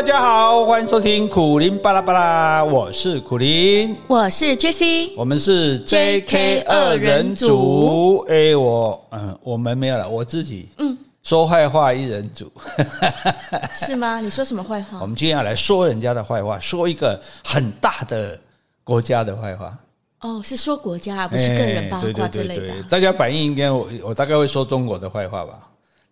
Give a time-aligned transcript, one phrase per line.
[0.00, 8.24] 大家好，欢迎收听苦林巴拉巴拉，我是苦林，我是 Jessie，我们是 JK 二人组。
[8.26, 12.50] 哎，我嗯，我们没有了，我自己嗯，说坏话一人组，
[13.76, 14.18] 是吗？
[14.20, 15.00] 你说什么坏话？
[15.02, 18.40] 我们今天要来说人家的坏话，说一个很大的
[18.82, 19.76] 国家的坏话。
[20.22, 22.60] 哦，是说国家，不是个人八卦之类的。
[22.62, 25.58] 对对对对，大家反应应该我我大概会说中国的坏话吧。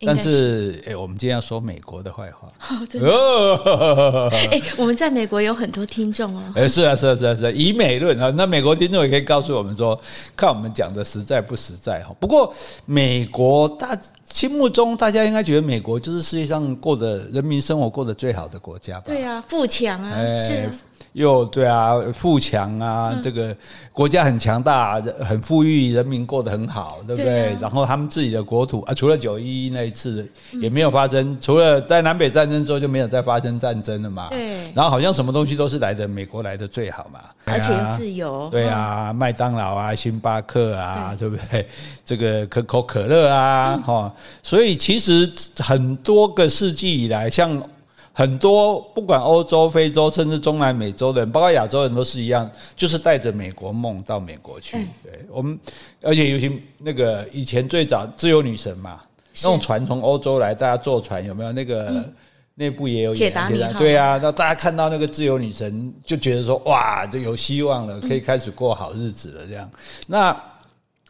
[0.07, 2.49] 但是，哎、欸，我们今天要说美国的坏话。
[3.03, 6.43] 哦，哎， 我们在美国有很多听众哦。
[6.55, 7.51] 哎，是啊，是啊，是啊，是啊。
[7.51, 10.01] 以美论啊，那美国听众也可以告诉我们说，
[10.37, 12.15] 看我们讲的实在不实在哈。
[12.21, 19.05] 不过，美国大心目中，大家应该觉得美国就是世界上过的人民生活过得最好的国家吧？
[19.07, 20.71] 对啊，富强啊，欸、是。
[21.13, 23.57] 又对啊，富强啊，嗯、这个
[23.93, 27.25] 国家很强大，很富裕，人民过得很好，对不对？
[27.25, 30.29] 对啊、然后他们自己的国土啊，除了九一一那一次
[30.61, 34.29] 也没有发生，嗯、除了在南北战争之后就没有再发生战争了嘛。
[34.29, 34.71] 对。
[34.75, 38.49] 然后好像什么东西都是来的美国来的最好嘛，而且又自由。
[38.51, 41.67] 对啊，麦当劳啊，星巴克啊，对，对不对？
[42.05, 47.61] 这个可口可乐啊，哈、嗯，所以其实很多个世纪以来，像。
[48.19, 54.77] 很多不管欧洲、非洲，甚至中南美洲的人，包括亚洲人都是一样，就是带着美国梦到美国去。
[55.05, 55.57] 对我们，
[56.03, 59.03] 而且尤其那个以前最早自由女神嘛，
[59.37, 61.53] 那种船从欧洲来，大家坐船有没有？
[61.53, 62.13] 那个
[62.57, 63.33] 那部也有演，
[63.79, 69.47] 对啊，那大家看到那个自由女神，就觉得说哇，这有希望了，可以开始过好日子了。
[69.47, 69.71] 这样，
[70.09, 70.37] 那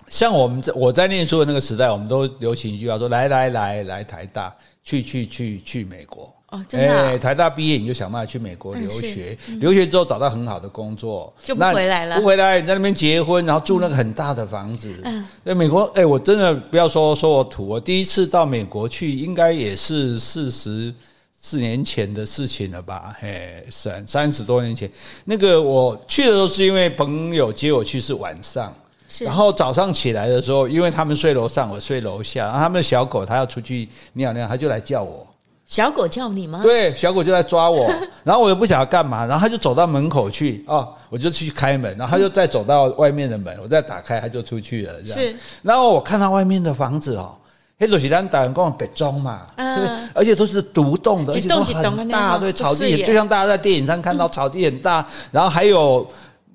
[0.08, 6.32] 像我们在我在念书的那个时代，我们都流行一句话说：来来来来台大，去去去去美国。
[6.50, 7.18] 哦，真的、啊欸！
[7.18, 12.18] 台大毕业你就想办法去美国留学，嗯、留学之后找到很好的工作，就不回来了。
[12.18, 14.90] 不回来，你在那边结婚，然后住那个很大的房子。
[15.04, 20.90] 嗯，在美国，哎、欸，我真的不要说说我土，我第一次到美国去，应该也是四十
[21.38, 23.14] 四年前的事情了吧？
[23.20, 24.90] 嘿，三三十多年前，
[25.26, 28.87] 那个我去的时候是因为朋友接我去，是晚上，是
[29.20, 35.26] 然后早上起来的时候，因为他们睡楼上，我睡楼下，然后他们的小狗它要出去尿尿，它就来叫我。
[35.66, 36.60] 小狗叫你吗？
[36.62, 37.90] 对，小狗就在抓我，
[38.24, 44.94] 然后我又不晓得干嘛，然后它就走到门口去哦，我就去开门，然后它就再走到外面的门，我再打开，它就出去了。
[45.02, 45.18] 这样。
[45.18, 47.36] 是，然后我看到外面的房子哦，
[47.78, 56.06] 黑手西单打人跟北中嘛，嗯，而且都是独栋的，而且都很大，对，草地就像大家在电影上看到草地很大，然后还有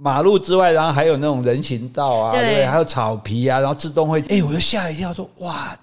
[0.03, 5.77] 马路之外，然后还有那种人行道啊，对，还有草皮啊，然后自动会，哎，我就吓一跳，说哇，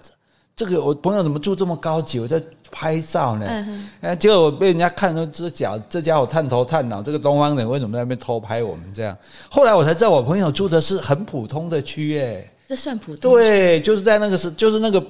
[0.55, 2.19] 这个我朋友怎么住这么高级？
[2.19, 2.41] 我在。
[2.73, 3.67] 拍照呢，
[3.99, 9.13] 哎，结果我被人家看出这脚，这家伙探头探脑，这个东方人为什么在那边偷拍我们这样？
[9.49, 13.29] 后来我才知道，我朋友住的是很普通的区，哎，这算普通？
[13.29, 15.05] 对，就是在那个是，就是那个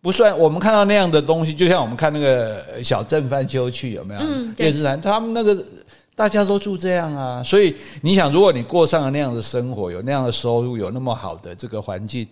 [0.00, 4.20] 不算我们看到那样的东西，就像我们看那个小镇翻修去有没有？
[4.22, 5.62] 嗯，电视台他们那个
[6.16, 12.26] 大家都住这样啊，所以你想，如果你过上了那样的生活，有那样的收入，有那么好的这个环境。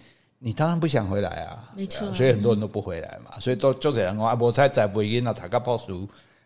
[0.44, 5.93] 你当然不想回来啊，没错，所以很多人都不回来嘛，所以都就这样讲啊，无才在北京啊，读个博士，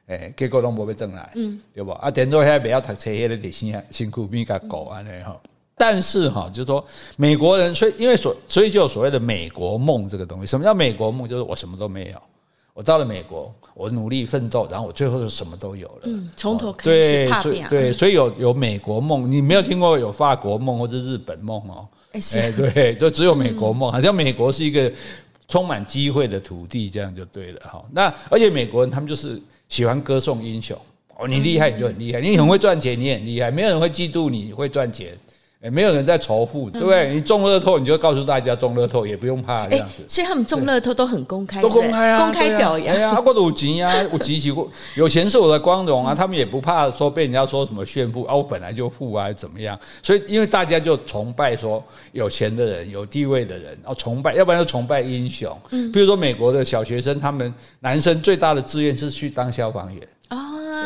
[0.09, 1.93] 诶，结果拢无要转来，嗯，对不？
[1.93, 5.35] 啊，等到现在不要读车，迄个得辛辛苦命甲过安尼哈。
[5.79, 6.85] 但是哈，就是说
[7.17, 10.47] 美国人，所以因为所所以就有所谓的美国梦这个东西。
[10.47, 11.27] 什么叫美国梦？
[11.27, 12.23] 就是我什么都没有，
[12.77, 17.67] 我到了美国，我努力奋斗，然后我最后就什么都有了，嗯，从头开始踏遍。
[17.71, 21.89] 对，所以有有美国梦，你没有听过有法国梦或者日本梦哦。
[22.13, 24.93] 哎，对，就只有美国梦，好像美国是一个
[25.49, 27.83] 充满机会的土地，这样就对了哈。
[27.93, 30.79] 那而且美国人他们就是喜欢歌颂英雄
[31.17, 35.17] 哦，你厉害你就很厉害，你很会赚钱你也很厉害，没有人会嫉妒你会赚钱。
[35.67, 37.13] 也没有人在仇富，对不对？
[37.13, 40.05] 你中乐透，你就告诉大家中乐透，也不用怕这样子。
[40.09, 42.95] 所以他们中乐透都很公开，都公开啊，公开表扬。
[42.95, 44.55] 哎呀，我有钱啊，我极其
[44.95, 46.15] 有钱是我的光荣啊。
[46.15, 49.77] 他们也不怕说被人家说什么炫富啊，我本来就富啊，怎么样？
[50.05, 55.51] 所以因为大家就崇拜说有钱的人、有地位的人，然后崇拜，要不然就崇拜英雄。
[55.71, 60.39] 嗯，比如说美国的小学生，他们男生最大的志愿是去当消防员啊，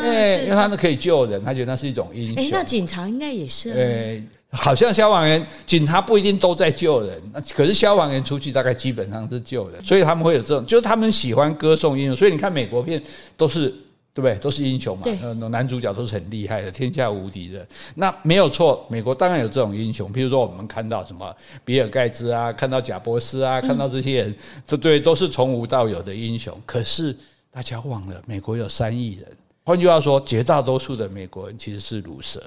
[0.03, 2.43] 因为他们可以救人，他觉得那是一种英雄。
[2.43, 3.69] 哎，那警察应该也是。
[3.73, 4.23] 哎。
[4.51, 7.21] 好像消防员、警察不一定都在救人，
[7.55, 12.15] 可是消防员出去大概基本上是救人，所以他们会有这种，就是他们喜欢歌颂英雄。
[12.15, 13.01] 所以你看美国片
[13.37, 13.69] 都是
[14.13, 14.35] 对不对？
[14.35, 15.15] 都是英雄嘛，对
[15.49, 17.65] 男主角都是很厉害的，天下无敌的。
[17.95, 21.33] 那没有错，美国当然有这种英雄，譬如说我们看到什么
[21.63, 24.35] 比尔盖茨啊，看到贾伯斯啊，看到这些人，
[24.67, 26.53] 这对都是从无到有的英雄。
[26.65, 27.15] 可是
[27.49, 29.25] 大家忘了，美国有三亿人，
[29.63, 32.43] 换句话说，绝大多数的美国人其实是鲁蛇。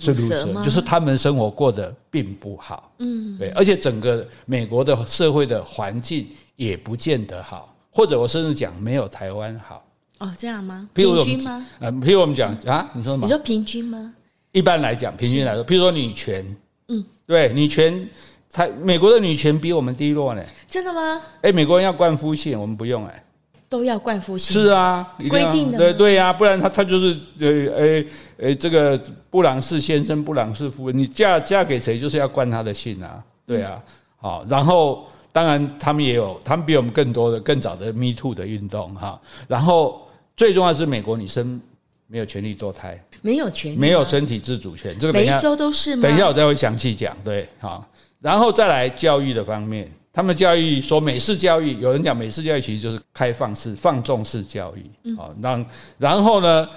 [0.00, 6.26] 是如此，就是他们生活过得并不好，嗯，对，而且整个美国的社会的环境
[6.56, 9.84] 也不见得好，或者我甚至讲没有台湾好，
[10.18, 10.88] 哦，这样吗？
[10.94, 11.66] 譬如我们平均吗？
[11.80, 13.26] 呃，譬如我们讲啊，你说什么？
[13.26, 14.14] 你说平均吗？
[14.52, 16.56] 一般来讲，平均来说，譬如说女权，
[16.88, 18.08] 嗯，对，女权，
[18.50, 20.42] 台美国的女权比我们低落呢。
[20.68, 21.20] 真的吗？
[21.42, 23.24] 哎，美国人要冠夫姓，我们不用哎。
[23.70, 24.52] 都要冠夫姓？
[24.52, 25.78] 是啊，规定的。
[25.78, 28.04] 对对呀、啊，不然他他就是呃呃
[28.36, 29.00] 呃，这个
[29.30, 33.80] 布朗士先生、布朗士夫人，你嫁嫁给谁就是要冠他的姓啊，对啊，
[34.16, 40.02] 好、嗯，然后当然他们也有，他们比我们更多的、更早的 Me Too 的运动哈，然后
[40.36, 41.60] 最重要的是美国女生
[42.08, 46.02] 没有权利堕胎，没有权利，没有身体自主权，这个每一周都是吗？
[46.02, 47.88] 等一下我再会详细讲，对，好，
[48.20, 49.88] 然后再来教育的方面。
[50.12, 55.30] 他们教育说美式教育，有人讲美式教育其实就是开放式、放纵式教育啊。
[55.40, 55.64] 让
[55.98, 56.68] 然后呢，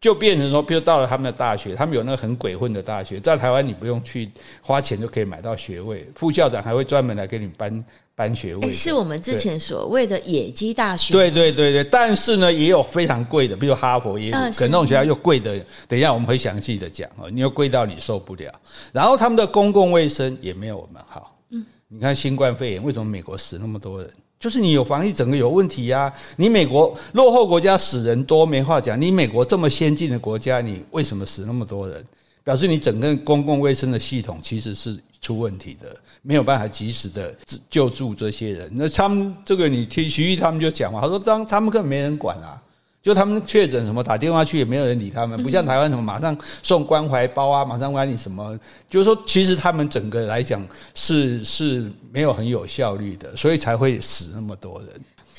[0.00, 4.28] 就变成说，比如到了他们的大学，他们有那个很鬼混的大学，在台湾你不用去
[4.60, 7.84] 花钱就可以买到学位，副校长还会专门来给你颁
[8.16, 8.74] 颁学位。
[8.74, 11.12] 是我们之前所谓的野鸡大学。
[11.12, 15.56] 对对对对，但是呢，也有非常贵的，比如哈佛也有，可能那种学校又贵的。
[15.86, 18.52] 等一下我们会详细的讲哦，你又贵到你受不了。
[18.92, 21.31] 然后他们的公共卫生也没有我们好。
[21.94, 24.10] 你看新冠肺炎为什么美国死那么多人？
[24.40, 26.10] 就是你有防疫整个有问题呀！
[26.36, 32.02] 你美国落后国家死人多没话讲，你美国这么先进的国家，你为什么死那么多人？
[32.42, 37.36] 表示你整个公共卫生的系统其实是出问题的，没有办法及时的
[37.68, 38.70] 救助这些人。
[38.72, 42.58] 那他们这个你听徐毅他们就讲嘛，他说当他们根本没人管啊。
[43.02, 48.56] 就他们确诊什么打电话去也没有人理他们，不像台湾什么马上送关怀包啊，马上关你什么，
[48.88, 50.64] 就是说其实他们整个来讲
[50.94, 54.88] 是是没有很有效率的，所以才会死那么多人。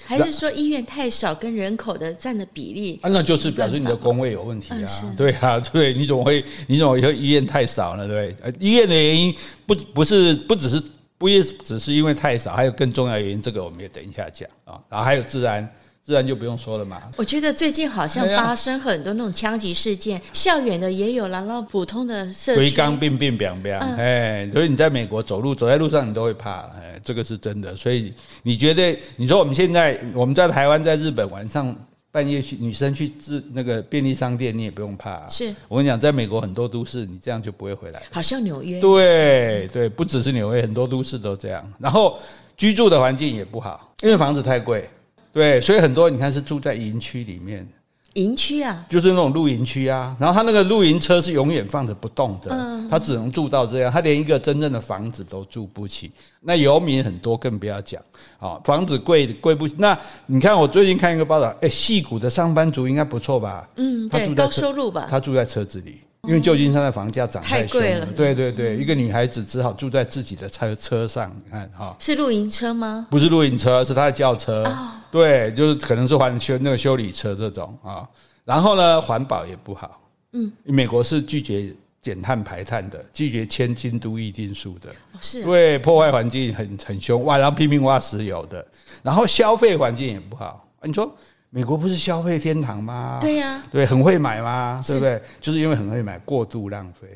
[0.05, 2.99] 还是说医院太少，跟人口的占的比例？
[3.01, 5.15] 啊，那就是表示你的工位有问题啊。
[5.15, 8.05] 对啊，对，你怎么会你怎么会医院太少了？
[8.05, 9.33] 对，呃医院的原因
[9.65, 10.83] 不不是不只是
[11.17, 14.77] 不也只是因为太少，还有更重要的原因，这个我们也等一下讲啊。
[14.89, 15.73] 然后还有治安。
[16.05, 17.01] 自然就不用说了嘛。
[17.15, 22.59] 我觉得最近好像发生很多那种枪击事件，校园的也有，然后普通的社区。
[22.59, 27.73] 堆刚病病病病，哎，所以你在美国走路走在路上你都会怕，哎，这个是真的。
[27.73, 31.73] 所以你觉得，你说我们现在我们在台湾，在日本晚上
[32.11, 35.25] 半夜去女生去自那个便利商店，你也不用怕。
[35.29, 38.03] 是我跟你讲，在美国很多都市，你这样就不会回来。
[38.11, 38.81] 好像纽约。
[38.81, 41.65] 对对，不只是纽约，很多都市都这样。
[41.79, 42.19] 然后
[42.57, 44.85] 居住的环境也不好，因为房子太贵。
[45.33, 47.67] 对，所以很多你看是住在营区里面，
[48.13, 50.15] 营区啊，就是那种露营区啊。
[50.19, 52.55] 然后他那个露营车是永远放着不动的，
[52.87, 56.11] 他只能住到这样，他连一个真正的房子都住不起。
[56.39, 57.99] 那游民很多，更不要讲
[58.37, 59.73] 啊，房子贵贵不起。
[59.79, 59.97] 那
[60.27, 63.67] 你看我最近看一个报道，哎，戏谷的上班族应该不错吧？
[63.77, 65.07] 嗯，对，高收入吧？
[65.09, 66.01] 他住在车子里。
[66.25, 73.05] 因为旧金山的房价涨太贵了，对对对，一个女孩子只好住在自己的车车上，你看哈，是露营车吗？
[73.11, 74.63] 不是露营车，是他的轿车，
[75.11, 78.07] 对，就是可能是还修那个修理车这种啊。
[78.45, 88.65] 然后呢，环保也不好，嗯，美国是拒绝减碳排碳的，拒绝签京都议定书的，是，对，破坏环境很很凶，哇，然后拼命挖石油的，
[89.01, 91.13] 然后消费环境也不好，你说。
[91.55, 93.19] 美国不是消费天堂吗？
[93.21, 94.83] 对呀，对，很会买吗？
[94.87, 95.21] 对不对？
[95.39, 97.07] 就是因为很会买，过度浪费。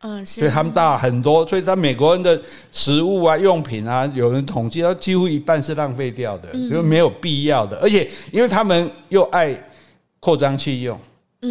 [0.00, 0.40] 嗯，是。
[0.40, 2.42] 所以他们大很多，所以在美国人的
[2.72, 9.56] 食物啊、用品啊，有人统计，到几乎一半是浪费掉的，因为没有必要的，而且因为他们又爱
[10.18, 10.98] 扩张器用。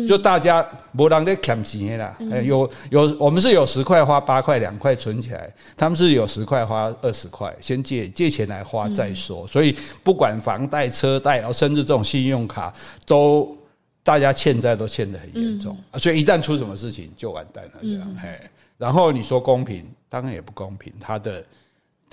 [0.07, 9.45] 就大家没人在砍钱啦，有有我们是有十块花八块两块存起来，他们是有十块花二十块，先借借钱来花再说。
[9.47, 12.73] 所以不管房贷、车贷，甚至这种信用卡，
[13.05, 13.55] 都
[14.03, 15.77] 大家欠债都欠得很严重。
[15.95, 18.17] 所以一旦出什么事情就完蛋了，这样。
[18.21, 18.29] 嘿，
[18.77, 20.91] 然后你说公平，当然也不公平。
[20.99, 21.43] 他的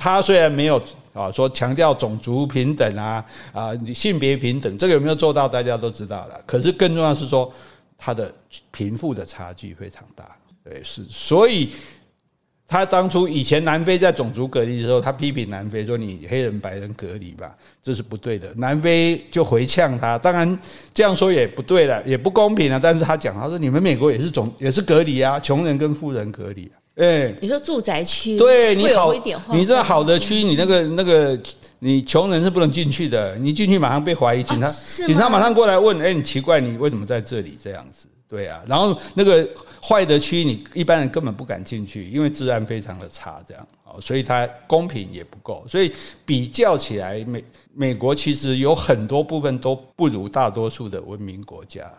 [0.01, 6.41] 他虽然没有啊说强调种族平等啊啊性别平等，这个有没有做到，大家都知道了。
[6.47, 7.53] 可是更重要是说。
[8.03, 8.35] 他的
[8.71, 10.25] 贫富的差距非常大，
[10.65, 11.69] 对，是，所以
[12.67, 18.51] 他当初以前南非在种族隔离的时候，他批评南非说，你黑人白人隔离吧，这是不对的。
[18.57, 20.59] 南非就回呛他，当然
[20.95, 22.81] 这样说也不对了，也不公平了。
[22.81, 26.81] 但是他讲，他说你们美国也是种也是隔离啊，穷人跟富人隔离啊。
[27.01, 29.13] 哎，你说住宅区对你好，
[29.53, 31.39] 你这好的区，你那个那个。
[31.83, 34.71] 你穷人是不能进去的，你进去马上被怀疑，警察
[35.07, 38.07] 警察马上过来问，哎，你奇怪，你为什么在这里这样子？
[38.29, 39.49] 对啊，然后那个
[39.83, 45.91] 坏的区，你一般人根本不敢进去，因为治安非常的差，这样啊，所以它公平也不够，所以
[46.27, 51.91] 比较起来，美美国其实有很多部分都不如大多数的文明国家，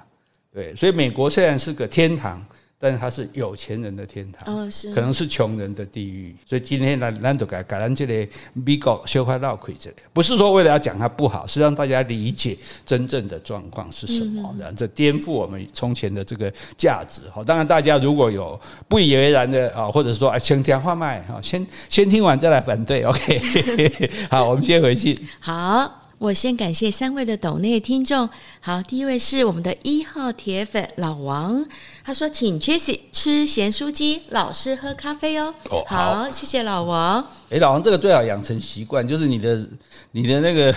[0.54, 2.46] 对，所以美国虽然是个天堂。
[2.82, 6.36] 但是它是有钱人的天堂，哦，是，可能是穷人的地狱。
[6.48, 17.22] 所以今天呢，咱都改改咱这里美国修块绕亏这里，不是说为了要讲它不好，是让大家理解真正的状况是什么，然后这颠覆我们从前的这个价值。
[17.32, 23.04] 好，当然大家如果有不以为然的啊，或者说啊，先听话麦啊，先先听完再来反对。
[23.04, 25.16] OK， 好，我们先回去。
[25.40, 26.01] 好。
[26.22, 28.30] 我先感谢三位的抖内听众。
[28.60, 31.66] 好，第一位是我们的一号铁粉老王，
[32.04, 37.28] 他说：“请 Jessie 吃咸酥鸡，老师喝咖啡哦。”哦，好，好，谢谢老王。
[37.50, 39.68] 哎，老王，这个最好养成习惯，就是你的
[40.12, 40.72] 你的那个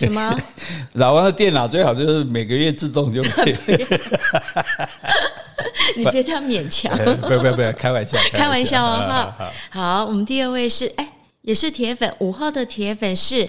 [0.00, 0.36] 什么？
[0.94, 3.54] 老王的电脑最好就是每个月自动就可以。
[5.96, 6.92] 你别这样勉强。
[7.22, 9.06] 不要不要不要，开玩笑，开玩笑哦。
[9.38, 11.12] 哈，好，我们第二位是哎，
[11.42, 13.48] 也是铁粉，五号的铁粉是。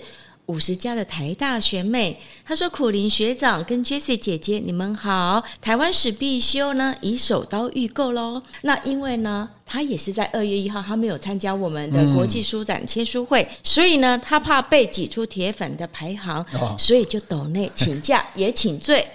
[0.49, 5.43] 五十加的台大学妹，她说：“苦林学长跟 Jessie 姐姐，你们好。
[5.61, 8.41] 台湾史必修呢，已手刀预购喽。
[8.63, 19.05] 那因为呢，她也是在二月一号，她没有参加我们的国际书展签书会，嗯、所以呢，她怕被挤出铁粉的排行，哦、所以就抖内请假 也请罪。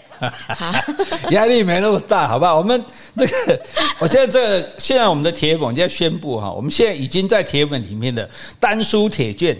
[0.57, 0.73] 好，
[1.35, 2.57] 压力没那么大，好不好？
[2.57, 2.81] 我们
[3.17, 3.61] 这个，
[3.99, 9.59] 我现在这个，现在我们的铁粉就在宣布哈，我们现在已经在铁粉里面的丹书铁券。”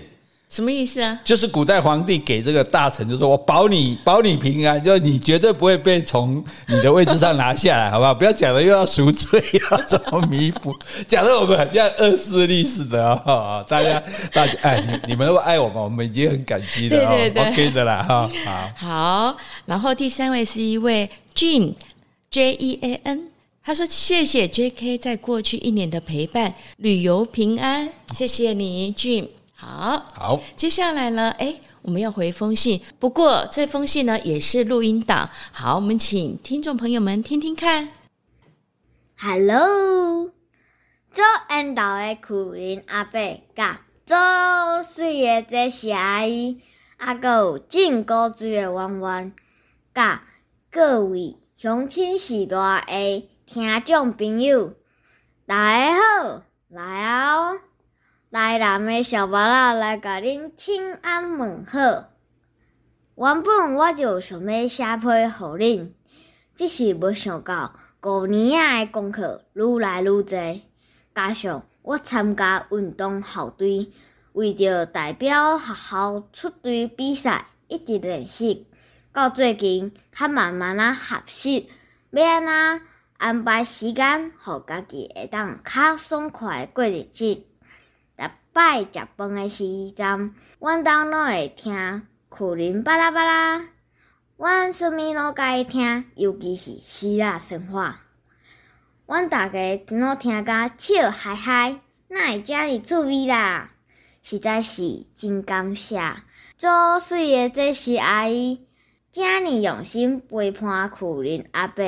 [0.55, 1.19] 什么意思啊？
[1.25, 8.15] 就是古代皇帝给这个大臣，就说我保你保你平安，就你绝对不会被从你的位置上拿下来， 好不好？
[8.15, 10.73] 不要讲的又要赎罪，要怎么弥补？
[11.09, 13.65] 讲的我们好像恶势力似的啊！
[13.69, 14.01] 大家
[14.33, 18.31] 大家哎，你你们都爱我们，我们已经很感激的哦，OK 的啦哈。
[18.45, 21.75] 好，好，然后第三位是一位 Jean
[22.31, 23.27] J E A N，
[23.65, 29.27] 他说谢谢 J K 在过去一年的陪伴，旅游平安，谢谢你 Jean。
[29.67, 31.31] 好，好，接下来呢？
[31.39, 35.31] 哎，我们要回封信，不过这封信呢也是录音档。
[35.53, 37.89] 好，我们请听众朋友们听听看。
[39.19, 40.31] Hello，
[41.11, 46.61] 做缘投的苦林阿伯，甲做水的这些阿姨，
[46.99, 49.33] 阿阁有浸古水的弯弯，
[49.95, 50.25] 甲
[50.71, 54.75] 各位乡亲时代的听众朋友，
[55.47, 57.61] 大家好，来哦。
[58.35, 61.79] 台南的小巴拉来甲恁请安问好。
[63.15, 65.93] 原本我就想要写批互恁，
[66.57, 67.73] 只是无想到
[68.03, 70.63] 五年仔的功课愈来愈侪，
[71.15, 73.93] 加上我参加运动校队，
[74.33, 78.67] 为着代表学校出队比赛，一直练习，
[79.13, 81.71] 到最近较慢慢仔学习，
[82.11, 82.87] 要安怎
[83.19, 87.45] 安排时间，互家己会当较爽快过日子。
[88.55, 93.67] 摆食饭诶时阵，阮兜拢会听苦苓巴拉巴拉。
[94.37, 98.03] 阮啥物拢佮意听，尤其是希腊神话。
[99.07, 103.73] 阮逐家拢听甲笑嗨嗨，哪会遮尔趣味啦？
[104.23, 106.01] 实在是真感谢，
[106.57, 108.69] 做水诶这些阿姨，
[109.11, 111.85] 遮尔用心陪伴苦苓阿伯，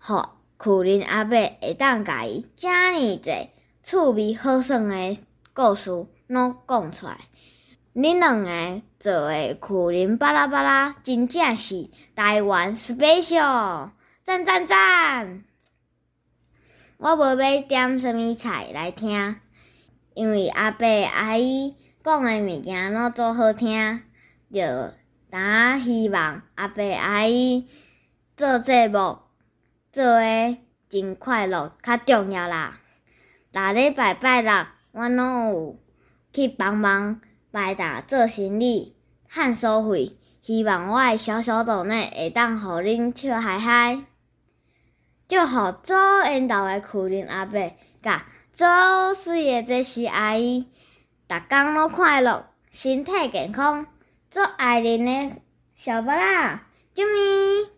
[0.00, 0.24] 互
[0.56, 3.50] 苦苓阿伯会当甲伊遮尔济
[3.84, 5.23] 趣味好耍诶。
[5.54, 5.90] 故事
[6.26, 7.16] 拢讲出来，
[7.94, 13.90] 恁两个做诶苦林巴拉巴拉，真正是台湾 special，
[14.24, 15.44] 赞赞赞！
[16.96, 19.36] 我无要点啥物菜来听，
[20.14, 24.02] 因为阿伯阿姨讲诶物件拢做好听，
[24.52, 24.60] 就
[25.30, 27.68] 呾希望阿伯阿姨
[28.36, 29.18] 做节目
[29.92, 32.80] 做诶真快乐，较重要啦。
[33.52, 34.52] 逐礼拜拜六。
[34.94, 35.78] 我拢有
[36.32, 37.20] 去帮忙
[37.50, 38.94] 摆搭做行李、
[39.28, 44.04] 探收费，希望我诶小小岛内会当互恁笑嗨嗨。
[45.26, 50.68] 祝福做缘投诶苦苓阿伯，甲做水诶这些阿姨，
[51.28, 53.86] 逐工拢快乐，身体健康。
[54.30, 55.42] 祝爱恁诶
[55.74, 57.73] 小巴拉，啾咪。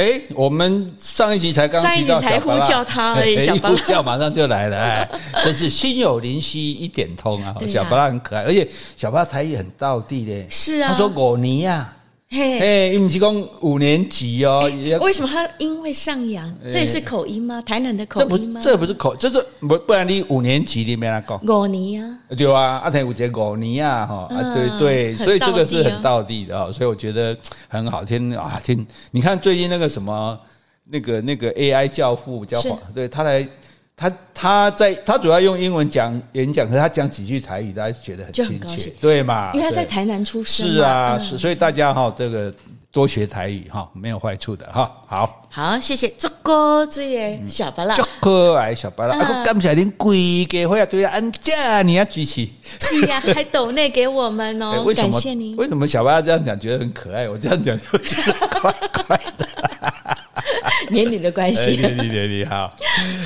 [0.00, 5.10] 哎，我们上一集才刚上一集才呼叫他而已，一呼叫马上就来了，哎，
[5.44, 7.54] 真是心有灵犀一点通啊！
[7.68, 8.66] 小巴拉很可爱，而且
[8.96, 11.92] 小巴拉台语很到地的，是啊，他说果泥呀。
[12.32, 14.62] 嘿，你们提供五年级哦？
[15.00, 16.48] 为什么他音会上扬？
[16.70, 17.60] 这也是口音吗？
[17.62, 18.60] 台南的口音吗？
[18.62, 22.18] 这不是口，这是不不然你五年级里面来讲五年啊？
[22.36, 30.38] 对啊，阿才五节五年啊，哈啊，对对，所以这个是很道地的啊，所以我觉得很好听啊，听你看最近那个什么
[30.84, 33.44] 那个那个 AI 教父叫黄，对他来。
[34.00, 39.50] 他他在他主要用英文讲演讲，可是他讲几句台语，大家觉得很亲切，对嘛？
[39.52, 42.50] 因为他在台南出生，是啊，是，所以大家哈，这个
[42.90, 44.90] 多学台语哈，没有坏处的哈。
[45.06, 46.08] 好，好，谢谢。
[46.16, 54.82] 这个这些小巴拉，这可爱小巴拉，啊，感谢您贵给会啊，对啊，安家你要举起，是呀， 还抖内给我们哦？
[54.96, 55.54] 感谢您。
[55.58, 57.28] 为什么小巴拉这样讲觉得很可爱？
[57.28, 58.72] 我这样讲就觉得怪
[59.06, 59.46] 怪的，
[60.90, 62.74] 年龄的关系，年龄年龄好，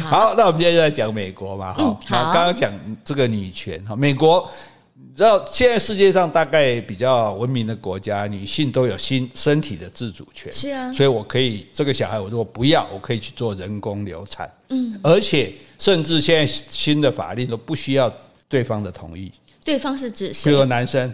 [0.04, 2.72] 好，那我们今天就在讲美国嘛，哈，好，刚刚讲
[3.04, 4.48] 这个女权哈，美国。
[4.96, 10.52] 你知道现在世界上大概比较文明的国家，女性都有新身体的自主权。
[10.52, 14.50] 是啊，所以我可以这个小孩，我如果不要，我可以去做人工流产。
[14.70, 18.12] 嗯，而且甚至现在新的法令都不需要
[18.48, 19.30] 对方的同意。
[19.64, 20.50] 对方是指谁？
[20.50, 21.12] 比如男生。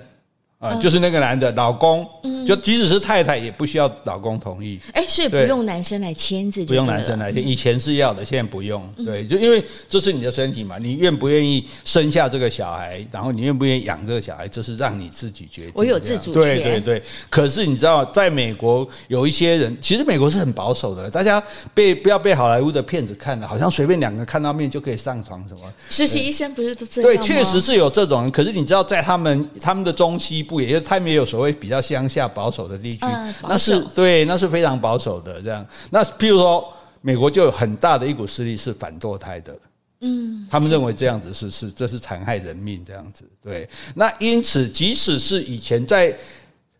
[0.60, 2.06] 啊，就是那个男的老公，
[2.46, 4.78] 就即使是太太也不需要老公同意。
[4.92, 7.48] 哎，所以不用男生来签字，不用男生来签。
[7.48, 8.86] 以前是要的，现在不用。
[9.02, 15.72] 对，就因为这是你的身体嘛，你愿不愿意生下这个小孩，然后你愿不愿意养这个小孩，这是让你自己决定。
[15.74, 16.34] 我有自主权。
[16.34, 17.02] 对对对。
[17.30, 25.60] 可是你知道，在美国有一些人，其实美国是很保守的，大家被不要被好莱坞的骗子看了，好像随便两个看到面就可以上床什么。
[25.88, 27.10] 实习医生不是都这样？
[27.10, 28.30] 对，确实是有这种人。
[28.30, 30.46] 可是你知道，在他们他们的中西。
[30.50, 33.06] 不，也就是他们也有所谓比较乡下保守的地区，
[33.42, 35.64] 那是对，那是非常保守的这样。
[35.90, 39.56] 那譬如说，美国就有很大的一股势力是反堕胎的，
[40.00, 43.24] 嗯，他们认为这样子是是这是残害人命这样子。
[43.40, 46.12] 对，那因此，即使是以前在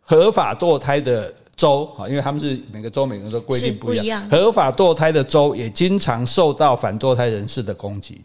[0.01, 8.21] 合法堕胎的州啊，因为他们是每个州每个州规定不一样，合法堕胎的州也经常受到反堕胎人士的攻击。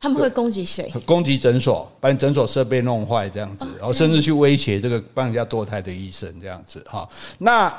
[0.00, 0.92] 他们会攻击谁？
[1.04, 7.08] 攻击诊所，把你诊所设备弄坏这样子，然后甚至去威胁这个帮人家堕胎的医生这样子哈。
[7.38, 7.72] 那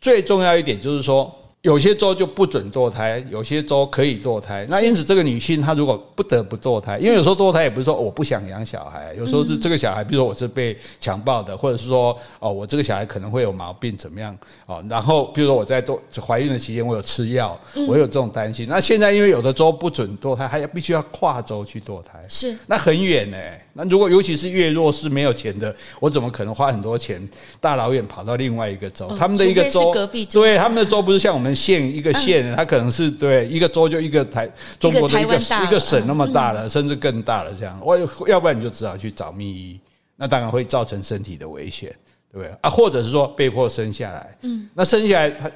[0.00, 1.32] 最重要一点就是说。
[1.66, 4.64] 有些州就不准堕胎，有些州可以堕胎。
[4.68, 14.80] 那因此，这个女性她如果不得不堕胎，因为有时候堕胎也不是说我不想养小孩，有时候是这个小孩，比如说我是被强暴的，或者是说哦，我这个小孩可能会有毛病怎么样哦。
[14.88, 17.58] 然后，比如说我在堕怀孕的期间，我有吃药，
[17.88, 18.68] 我有这种担心。
[18.68, 23.36] 那现在因为有的州不准堕胎，还要必须要跨州去堕胎，是那很远呢。
[23.76, 27.20] 那如果尤其是越弱势没有钱的，我怎么可能花很多钱
[27.60, 29.14] 大老远跑到另外一个州？
[29.18, 29.92] 他们的一个州，
[30.32, 31.54] 对他们的州不是像我们。
[31.66, 34.46] 县一个县，它可能是对一个州就一个台
[34.78, 37.76] 中国的一个一个省那么大了，甚至更大了这样。
[37.82, 39.80] 我要不然你就只好去找密医，
[40.16, 41.88] 那当然会造成身体的危险，
[42.30, 42.70] 对不对啊？
[42.70, 45.50] 或者是说被迫生下来，嗯，那生下来他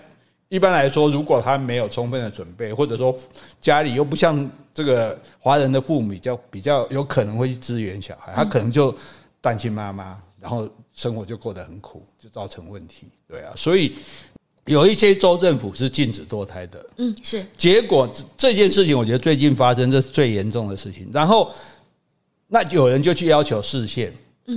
[0.50, 3.16] 一般来说，如果他没有充分的准备，或者说
[3.58, 8.94] 家里又不像这个华人的父母比较比较有可能会去支援小孩，他可能就
[9.40, 13.94] 单亲妈妈，然后生活就过得很苦，就造成问题，对啊，所以。
[14.66, 17.44] 有一些州政府是禁止堕胎的，嗯，是。
[17.56, 21.08] 结果这件事情，我觉得最近发生，这是最严重的事情。
[21.12, 21.50] 然后，
[22.46, 24.12] 那有人就去要求释宪，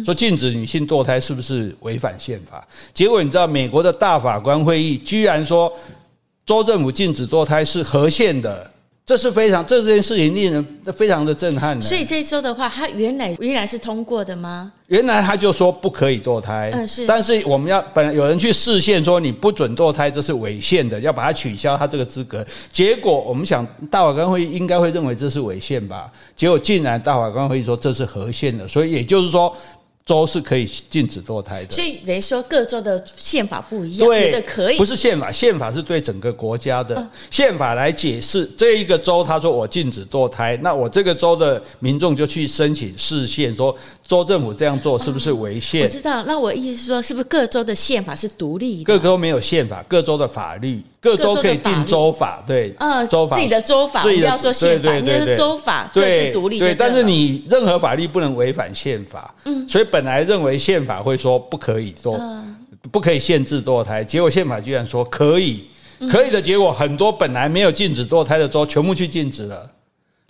[0.05, 2.65] 说禁止女性堕胎是不是违反宪法？
[2.93, 5.71] 结果你知道，美国的大法官会议居然说，
[6.45, 8.69] 州政府禁止堕胎是合宪的。
[9.05, 11.85] 这是非常，这件事情令人非常的震撼的。
[11.85, 14.71] 所以这一周的话，他原来原来是通过的吗？
[14.87, 17.05] 原来他就说不可以堕胎，嗯，是。
[17.05, 22.45] 但是我们要本来有人去释宪说你不准堕胎，这是违宪的，要把它取消他这个资格。
[22.71, 26.09] 结果我们想大法官会议应该会认为这是违宪吧？
[26.33, 29.53] 结果竟然大法官会议说这是合宪的，所以也就是说。
[30.05, 38.45] 州是可以禁止堕胎的，所以等于说各州的宪法不一样，对的可以，不是宪法，宪法是对整个国家的宪法来解释。
[38.57, 43.73] 这一个州他说我禁止堕胎，那我这个州的民众就去申请释宪，说
[44.05, 45.83] 州政府这样做是不是违宪？
[45.83, 48.83] 我知道，那我意思是说，是不是各州的宪法是独立的？
[48.83, 59.87] 各州没有宪法，各州的法律，各州可以定州法，对，嗯，州法自己的州法，不要说宪法，你是州法各自独立，对，但是你任何法律不能违反宪法，嗯，所以。
[59.93, 62.19] 本来认为宪法会说不可以堕，
[62.91, 65.65] 不可以限制堕胎，结果宪法居然说可以，
[66.09, 69.69] 可以的结果，很多本来没有禁止堕胎的州全部去禁止了。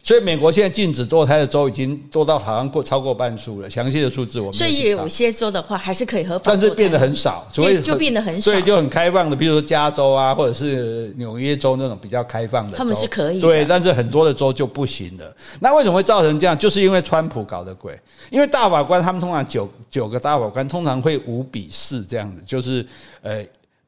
[0.04, 4.54] 所以美国现在禁止堕胎的州已经多到好像过超过半数了，详细的数字我们。
[4.54, 8.52] 所以有些州的话还是可以合法，但是变得很少，所以就变得很少。
[8.52, 13.40] 所以就很开放的，比如说加州啊，或者是纽约州那种比较开放的州，他们是可以。
[13.40, 15.34] 对，但是很多的州就不行的。
[15.62, 16.58] 那为什么会造成这样？
[16.58, 17.98] 就是因为川普搞的鬼。
[18.30, 22.86] 因为大法官他们通常九九个大法官通常会五比四这样子，就是
[23.22, 23.42] 呃。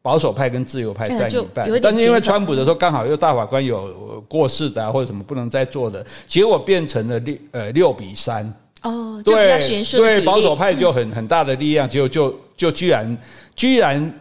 [0.06, 8.46] 保守派跟自由派占一半，但是因为川普的时候刚好又大法官有过世的啊，或者什么不能再做的，结果变成了六呃六比三。
[8.84, 13.18] 哦，对对，保守派就很很大的力量，结果就就居然
[13.56, 14.13] 居然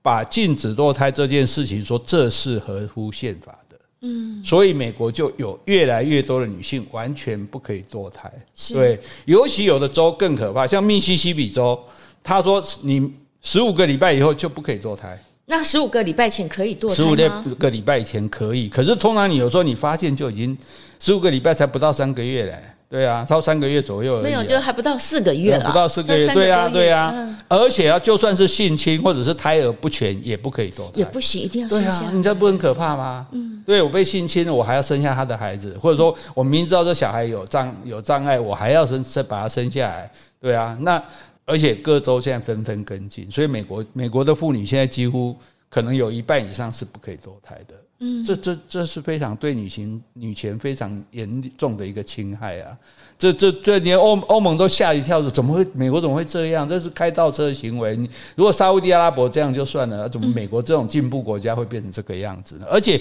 [0.00, 8.32] 把禁止堕胎这件事情说这是合乎宪法的，嗯，所以美国就有越来越多的女性完全不可以堕胎，
[8.72, 11.76] 对，尤其有的州更可怕，像密西西比州，
[12.22, 13.12] 他说你。
[13.44, 15.20] 十五个礼拜以后就不可以堕胎。
[15.52, 16.94] 那十五个礼拜前可以堕胎吗？
[16.94, 17.02] 十
[17.50, 20.56] 五个礼拜以前可以，可是通常你有时候你发现就已经
[20.98, 22.58] 十五个礼拜才不到三个月嘞。
[22.88, 32.00] 对啊，超三个月左右没有，就还不到四个月了，不到四个月，对啊，对啊，嗯、而且啊，就算是性侵或者是胎儿不全，也不可以堕胎，也不行，一定要生下。
[32.00, 33.26] 对啊，你这不很可怕吗？
[33.32, 41.02] 嗯，对我被性侵了，我还要生下他的孩子，或者说我明知道这小孩有障有障碍，我还要生生把他生下来，对啊，那
[41.44, 45.36] 而且各州现在纷纷跟进，所以美国美国的妇女现在几乎
[45.68, 47.74] 可能有一半以上是不可以堕胎的。
[48.04, 52.76] 嗯，这这这是非常对女性女权非常严重的一个侵害啊！
[53.16, 56.68] 这这这连欧欧盟都吓一跳了，怎么会美国怎么会这样？
[56.68, 57.96] 这是开倒车的行为。
[57.96, 62.66] 你如果沙乌地阿拉伯这样就算了，怎么美国这种进步国家会变成这个样子呢？
[62.70, 63.00] 而且。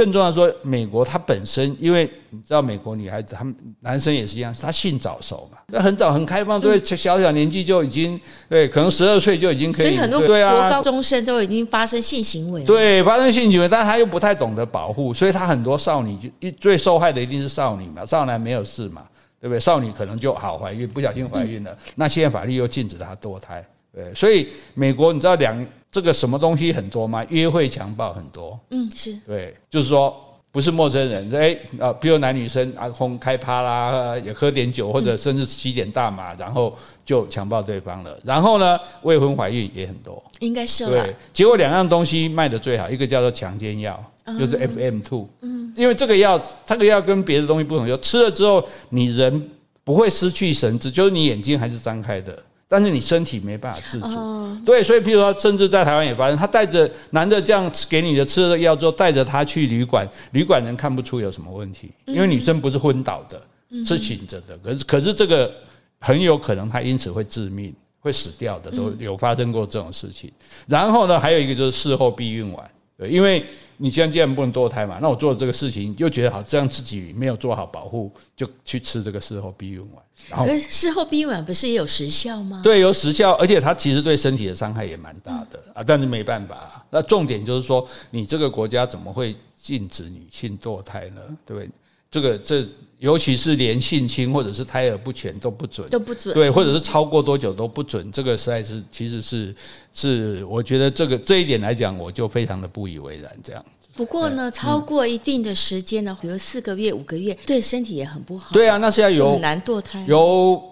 [0.00, 19.02] 更重要的说，美国它本身，因为你知道，美国女孩子她们男生也是一样，他性早熟嘛，那很早很开放，对，小小年纪就已经对，可能十二岁就已经可以，所以很多国高中生都已经发生性行为了，对，发生性行为，但他又不太懂得保护，所以他很多少女就一最受害的一定是少女嘛，少男没有事嘛，
[19.38, 19.60] 对不对？
[19.60, 23.62] 少女可能就好怀孕，不小心怀孕了，那现在法律又禁止她堕胎，
[23.94, 25.66] 对，所以美国你知道两。
[25.92, 27.26] 这个什么东西很多吗？
[27.30, 30.16] 约会强暴很多，嗯，是对，就是说
[30.52, 36.72] 不是陌生人，哎啊，比如男女生啊，轰开趴啦，也喝点酒或者甚至吸点大麻，然后
[37.04, 38.16] 就强暴对方了。
[38.22, 41.12] 然后呢，未婚怀孕也很多，应该是对。
[41.32, 44.00] 结果两样东西卖的最好，一个叫做强奸药，
[44.38, 49.50] 就是 FM two，嗯，因为这个药，这个药跟别的东西不同，就吃了之后你人
[49.82, 52.40] 不会失去神智，就是你眼睛还是张开的。
[52.72, 63.42] 但是你身体没办法自主，对，所以譬如说，甚至在台湾也发生，他带着男的这样给你的吃了药之后，带着他去旅馆，旅馆人看不出有什么问题，因为女生不是昏倒的，
[63.84, 64.56] 是醒着的。
[64.58, 65.52] 可是，可是这个
[65.98, 70.30] 很有可能他因此会致命，会死掉的，都有发生过这种事情。
[70.68, 73.44] 然后呢，还有一个就是事后避孕丸，对，因为。
[73.82, 80.04] 你现在既然不能堕胎嘛，那我做了这个事情又觉得好，这样自己没有做好保护，就去吃这个事后避孕丸。
[80.28, 82.60] 然后事后避孕丸不是也有时效吗？
[82.62, 85.82] 对，有时效，而且它其实对身体的伤害也蛮大的啊。
[85.82, 91.22] 但是没办法，那重点就是说，你这个国家怎么会禁止女性堕胎呢？
[91.46, 91.70] 对不对？
[92.10, 92.64] 这个这。
[93.00, 99.54] 尤其是连性侵或者是胎儿不全都不准，都不准，对，或者是超过多久都不准，这个实在是其实是
[99.92, 103.36] 是，我觉得这个这一点来讲，我就非常的不以为然。
[103.42, 108.52] 这样，不过呢，超过一定的时间呢，比如四个月、五个月，对身体也很不好。
[108.52, 110.62] 对啊，那是要有很难堕胎，有。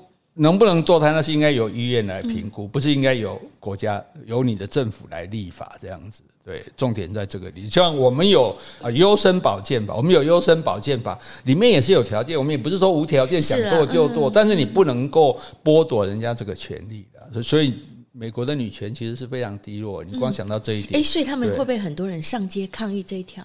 [0.41, 6.23] 能不能堕胎，那是应该由医院来评估，不是应该由国家、由你的政府来立法这样子。
[6.49, 7.69] 对，重点在这个里。
[7.69, 12.39] 像我们有啊优生保健法，我们有优生保健法，里面也是有条件。
[12.39, 17.43] 我们也不是说无条件想做就做，但是你不能够剥夺人家这个权利的。
[17.43, 17.75] 所以
[18.13, 20.03] 美国的女权其实是非常低落。
[20.03, 23.45] 你光想到这一点，哎，所以他们会不会很多人上街抗议这一条？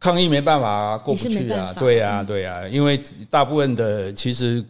[0.00, 1.72] 抗议没办法啊，过不去啊。
[1.78, 4.64] 对呀，对呀，因为大部分的其实。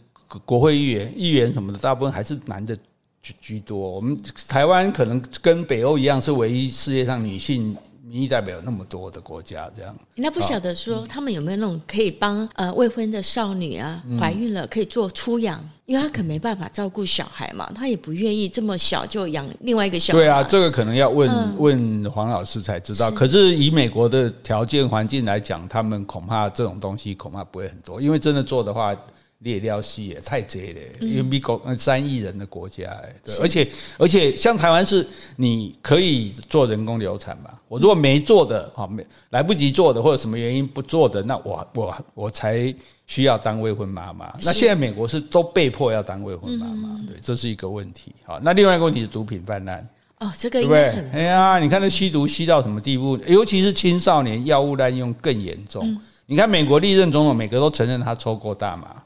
[0.45, 2.77] 国会议员、议员什么的，大部分还是男的
[3.25, 3.79] 居居多。
[3.79, 7.75] 我们台湾可能跟北欧一样，是唯一世界上女性
[8.07, 9.71] 民意代表那么多的国家。
[9.75, 20.19] 这样，那不晓得说他们有没有那种可以帮呃未婚的少女啊怀孕了可以做出养，因为她可没办法照顾小孩嘛，她也不愿意这么小就养另外一个小孩。
[20.19, 23.11] 对啊，这个可能要问问黄老师才知道。
[23.11, 28.95] 可是以美国的条件环境来讲，他们恐怕这种东西恐怕不会很多，因为真的做的话。
[29.41, 32.91] 列掉戏也太贼了，因为美国三亿人的国家，
[33.23, 33.69] 对，而且
[33.99, 37.51] 而且像台湾是你可以做人工流产嘛？
[37.69, 42.75] 我如果没做的，好没来不及做的，或者什么原因不做的，那我我我才
[43.07, 44.33] 需要当未婚妈妈。
[44.43, 48.15] 那现在美国是都被迫要当未婚妈妈，对，这是一个问题。
[48.25, 49.87] 好，那另外一个问题是毒品泛滥。
[50.21, 53.19] 哦，这个应该很哎呀，你看那吸毒吸到什么地步？
[53.27, 56.01] 尤其是青少年药物滥用更严重。
[56.25, 59.03] 你看美国历任总统每个都承认他抽过大麻。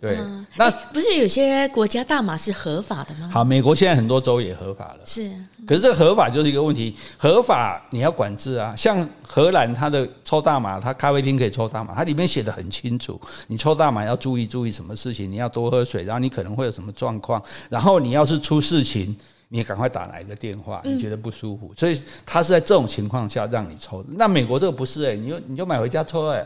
[0.00, 0.18] 对，
[0.56, 3.28] 那不是有些国家大麻是合法的吗？
[3.30, 5.00] 好，美国现在很多州也合法了。
[5.04, 5.30] 是，
[5.66, 8.74] 可是这个合法就是一个问题，合法你要管制啊。
[8.74, 19.14] 像荷兰，它的抽大麻，它咖啡厅可以抽大麻，它里面写的很清楚，你抽大麻要注意注意什么事情，你要多喝水，然后你可能会有什么状况，然后你要是出事情，
[19.50, 24.02] 你赶快打哪一个电话，你觉得不舒服，所以他是在这种情况下让你抽。
[24.08, 26.42] 那美国这个不是哎，你就你就买回家抽哎。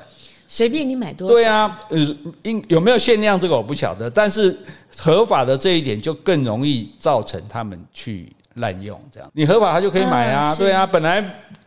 [0.54, 1.34] 随便你买多少？
[1.34, 1.98] 对啊，呃，
[2.42, 4.56] 应有没有限量这个我不晓得，但是
[4.96, 9.28] 合法的这一点就更容易造成他们去滥用这样。
[9.32, 11.20] 你合法他就可以买啊，对啊，本来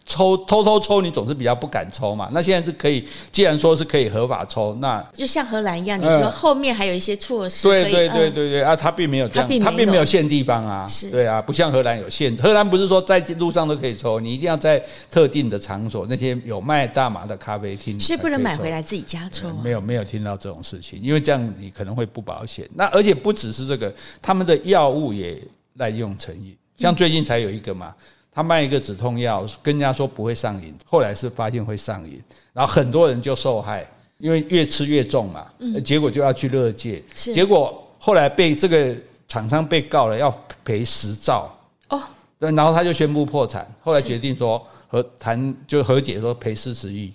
[0.07, 2.29] 抽偷偷抽，你总是比较不敢抽嘛。
[2.31, 7.67] 那现在是可以，既然说是可以合法抽，那就像荷兰一样，你说后面还有一些措施。
[7.67, 10.87] 对对对对对啊，他并没有这样，他并没有限地方啊。
[10.87, 12.35] 是，对啊，不像荷兰有限。
[12.37, 19.49] 荷兰不是说在路上都可以抽，你一定要在特定的场所，那些有卖大麻的咖啡厅，是不能买回来自己家抽。
[19.61, 22.65] 没有没有听到这种事情，因为这样你可能会不保险。
[22.73, 25.37] 那而且不只是这个，他们的药物也
[25.73, 27.93] 滥用成瘾，像最近才有一个嘛。
[28.37, 32.21] 他卖一个止痛药，跟人家说不会上瘾，后来是发现会上瘾，
[32.53, 33.83] 然后很多人就受害，
[34.19, 35.47] 因为越吃越重嘛，
[35.83, 38.95] 结果就要去乐界，结果后来被这个
[39.27, 40.31] 厂商被告了，要
[40.63, 41.51] 赔十兆
[41.89, 41.99] 哦，
[42.37, 47.11] 然后他就宣布破产，后来决定说和谈就和解，说赔四十亿。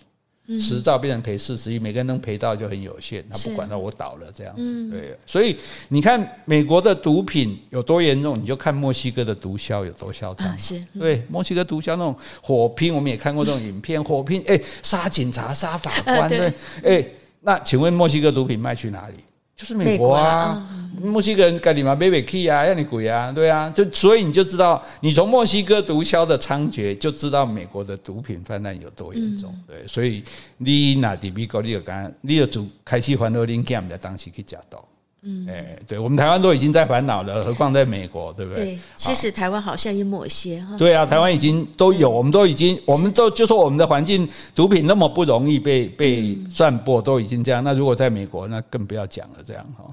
[0.58, 3.24] 十兆变成赔四十亿，每个人能赔到就很有限。
[3.30, 5.16] 他不管到我倒了这样子，对。
[5.24, 5.56] 所以
[5.88, 10.58] 你看美国的毒品有多严重，你就看墨西哥的毒枭有多嚣张。
[10.58, 16.52] 是，对，墨西哥毒枭那种火拼，我们也看过这种影片， 火拼，哎，杀警察、杀法官，对，
[16.82, 17.06] 哎，
[17.40, 19.14] 那请问墨西哥毒品卖去哪里？
[19.56, 20.68] 就是美国啊。
[21.00, 29.52] 墨西哥人干你嘛，贝贝 key 啊，让你鬼啊，对啊，就所以你就知道，你从墨西哥毒枭的猖獗，就知道美国的毒品泛滥有多严重。
[29.66, 30.22] 对，所以
[30.58, 34.86] 你那在美国，你就刚，你就主开始烦恼，你干在当时去夹到。
[35.24, 38.64] 嗯，哎，对我们台湾都已经在烦恼了，何况在美国，对不对？
[38.64, 40.76] 对，其实台湾好像也某些哈。
[40.76, 47.62] 对啊，台湾已经都有，我们都已经，我们都就说我们的环境，毒品那么不容易被被散播，都已经这样。
[47.62, 49.84] 那如果在美国，那更不要讲了，这样哈。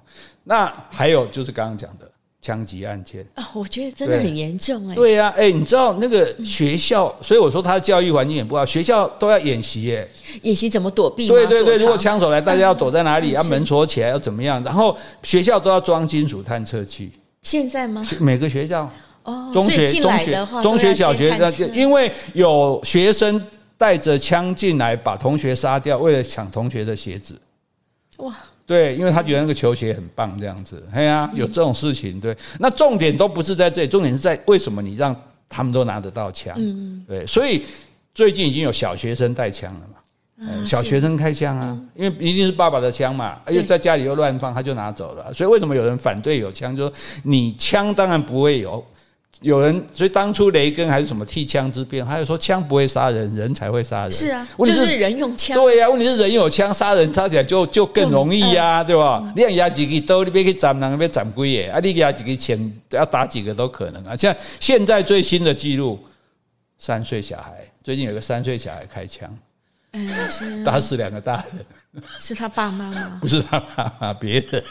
[0.44, 2.10] 那还有就是刚刚讲的。
[2.42, 4.96] 枪击案件啊，我觉得真的很严重哎。
[4.96, 10.08] 对呀，哎，你知道那个学校，所以我说他的教育环境也不好，学校都要演习哎，
[10.44, 11.28] 演习怎么躲避？
[11.28, 13.32] 对对对，如果枪手来，大家要躲在哪里？
[13.32, 14.64] 要门锁起来，要怎么样？
[14.64, 17.12] 然后学校都要装金属探测器。
[17.42, 18.06] 现在吗？
[18.22, 18.90] 每个学校
[19.24, 21.38] 哦，中学、中学、中学、小学，
[21.74, 23.42] 因为有学生
[23.78, 27.38] 带着枪进来，把同学杀掉，为了抢同学的鞋子。
[28.20, 28.34] 哇！
[28.70, 32.20] 对，因为他觉得那个球鞋很棒，这样子，哎呀，有这种事情。
[32.20, 35.16] 对，那重点都不是在这里，重点是在为什么你让
[35.50, 36.56] 他们都拿得到枪？
[37.08, 37.64] 对，所以
[38.14, 45.34] 最近已经有小学生带枪了嘛，小学生开枪啊，因为一定是爸爸的枪嘛，而且在家里又乱放，他就拿走了。
[45.34, 46.76] 所以为什么有人反对有枪？
[46.76, 48.86] 就说你枪当然不会有。
[49.42, 54.12] 有人，所以当初雷根还是什么替枪之辩，他就说枪不会杀人，人才会杀人。
[54.12, 55.56] 是啊，问题是，就是人用枪。
[55.56, 59.22] 对呀、啊，问题是人有枪杀人，杀起来就就更容易呀、啊，对吧？
[59.24, 61.70] 嗯、你想压几个刀，你别去斩人，别斩鬼耶！
[61.70, 64.14] 啊，你压几个钱，要打几个都可能啊。
[64.14, 65.98] 像现在最新的记录，
[66.78, 69.34] 三岁小孩，最近有个三岁小孩开枪。
[69.94, 71.66] 嗯，打死两个大人，
[72.20, 73.18] 是他爸妈吗？
[73.22, 74.64] 不是他爸妈，别人。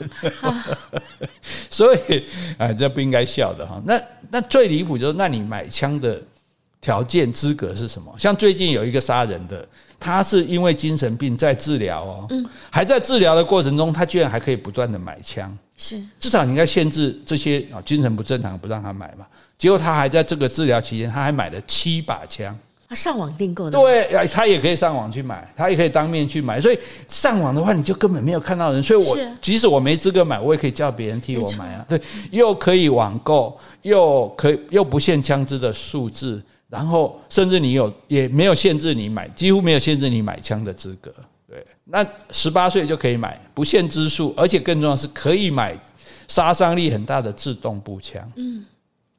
[1.70, 2.24] 所以
[2.56, 3.80] 啊，这不应该笑的哈。
[3.84, 6.22] 那那最离谱就是，那你买枪的
[6.80, 8.14] 条件资格是什么？
[8.18, 9.66] 像最近有一个杀人的，
[9.98, 19.26] 他是因为精神病在治疗哦，嗯，还在治疗的过程中，他居然还可以不断的买枪，是至少你应该限制这些啊精神不正常不让他买嘛。
[19.56, 22.56] 结果他还在这个治疗期间，他还买了七把枪。
[22.88, 26.58] 他上网订购的，对，他也可以上网去买，他也可以当面去买。
[26.58, 28.82] 所以上网的话，你就根本没有看到人。
[28.82, 31.84] 所以我即使我没资格买，我也可以叫别人替我买啊。
[31.86, 41.12] 对，又可以网购，又可以又不限枪支的数字，然后甚至你有也没有限制你买，几乎没有限制你买枪的资格。
[41.46, 45.78] 对，那十八岁就可以买，不限支数，而且更重要是可以买
[46.26, 48.32] 杀伤力很大的自动步枪。
[48.36, 48.64] 嗯。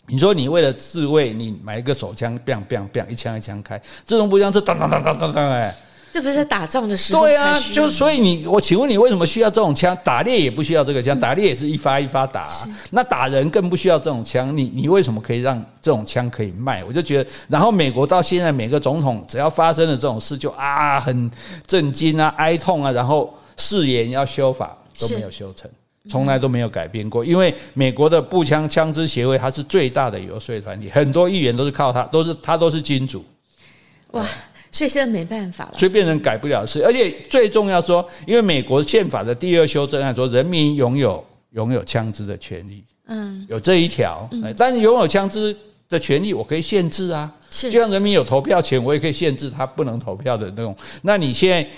[0.10, 5.76] 你说你为了自卫，你买一个手枪，bang bang bang，一枪一枪开，自动步枪是当当当当当当哎，
[6.12, 7.22] 这不是在打仗的时候？
[7.22, 9.95] 对啊，就所以你我请问你为什么需要这种枪？
[10.04, 14.56] 打猎也不需要这个枪，打猎也是一发一发打，啊，那打人更不需要这种枪。
[14.58, 16.84] 你你为什么可以让这种枪可以卖？
[16.84, 21.30] 我就觉得，然后美国到现在每个总统只要发生了这种事，就啊很
[21.67, 25.69] 震惊啊，哀痛啊，然后誓言要修法都没有修成。
[26.10, 33.24] 从来都没有改变过，因为美国的步枪枪支协会，它是最大的游说团体，很多议员都是靠它，都是它都是金主。
[34.12, 34.26] 哇，
[34.72, 36.84] 所以现在没办法了，所以变成改不了事。
[36.84, 44.28] 而且最重要说，因为美国宪法的第二修正案说，人民拥有拥有枪支的权利，嗯，有这一条。
[44.58, 45.56] 但是拥有枪支
[45.88, 50.76] 的权利，我可以限制啊，就像人民有投票权，我也可以限制他不能投票的那种。
[51.04, 51.69] 那你现在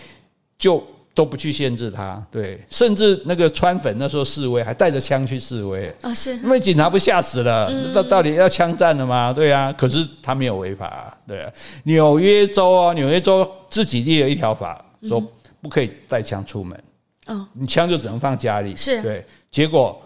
[0.58, 0.82] 就。
[1.14, 5.94] 都不去限制他，对，甚至那个川粉那时候示威，还带着枪去示威。
[6.02, 6.36] 啊，是。
[6.38, 9.34] 因为警察不吓死了，那到底要枪战了吗？
[9.34, 11.52] 对啊，可是他没有违法，对啊。
[11.84, 15.22] 纽约州啊，纽约州自己立了一条法，说
[15.62, 16.84] 不可以带枪出门，
[17.28, 19.02] 哦，你枪就只能放家里，是。
[19.02, 20.02] 对，结果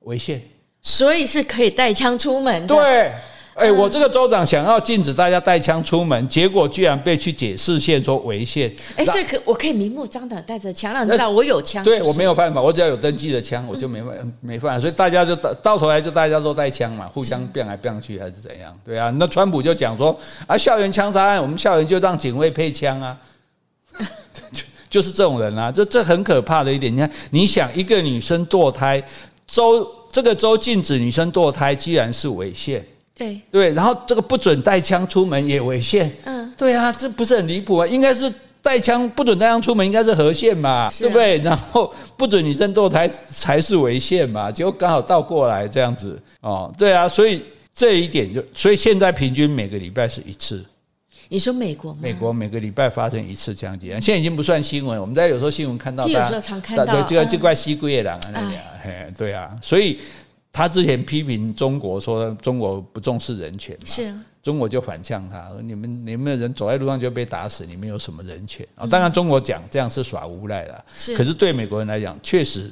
[0.00, 0.42] 违宪，
[0.82, 3.12] 所以是可以带枪出门的，对。
[3.60, 8.72] 哎，我这个州长想要禁止大家带枪出门，结果居然被去解释线说违宪。
[8.96, 11.84] 哎，所以可我可以明目张胆带着枪，让你知道我有枪。
[11.84, 14.80] 对，我没有犯法，我只要有登记的枪，我就没犯没犯法。
[14.80, 18.74] 所以大家就到到头来就大家都带枪嘛，互相变来变去还是怎样？
[18.82, 23.16] 对啊，那川普就讲说啊，校园枪杀案，我们校园就让警卫配枪啊。
[24.88, 26.92] 就是这种人啊，这这很可怕的一点。
[26.92, 29.00] 你看，你想一个女生堕胎，
[29.46, 32.84] 州这个州禁止女生堕胎，居然是违宪，
[33.20, 37.86] 对对，然后这个不准带枪出门也违宪，嗯，对啊，这不是很离谱啊？
[37.86, 41.36] 应该是带枪不准带枪出门，应该是合宪嘛，啊、对不对？
[41.38, 47.42] 然后不准女生堕胎才是违宪嘛，结果刚好倒过来这样子哦，对啊，所以
[47.74, 50.64] 这一点就，所以现在平均每个礼拜是一次。
[51.28, 51.98] 你说美国吗？
[52.02, 54.98] 美国每个礼拜发生一次枪击案，现在已经不算新闻。
[54.98, 59.50] 我们在有时候新闻看到，有时候常看到，对，这个这块西归野狼啊，那个，对啊。
[59.60, 60.00] 所以
[60.52, 68.86] 他之前批评中国说中国不重视人权嘛，是，中国就反呛他说，你们你们的人走在路上就被打死，你们有什么人权啊？
[68.86, 71.16] 当然中国讲这样是耍无赖了，是。
[71.16, 72.70] 可是对美国人来讲，确实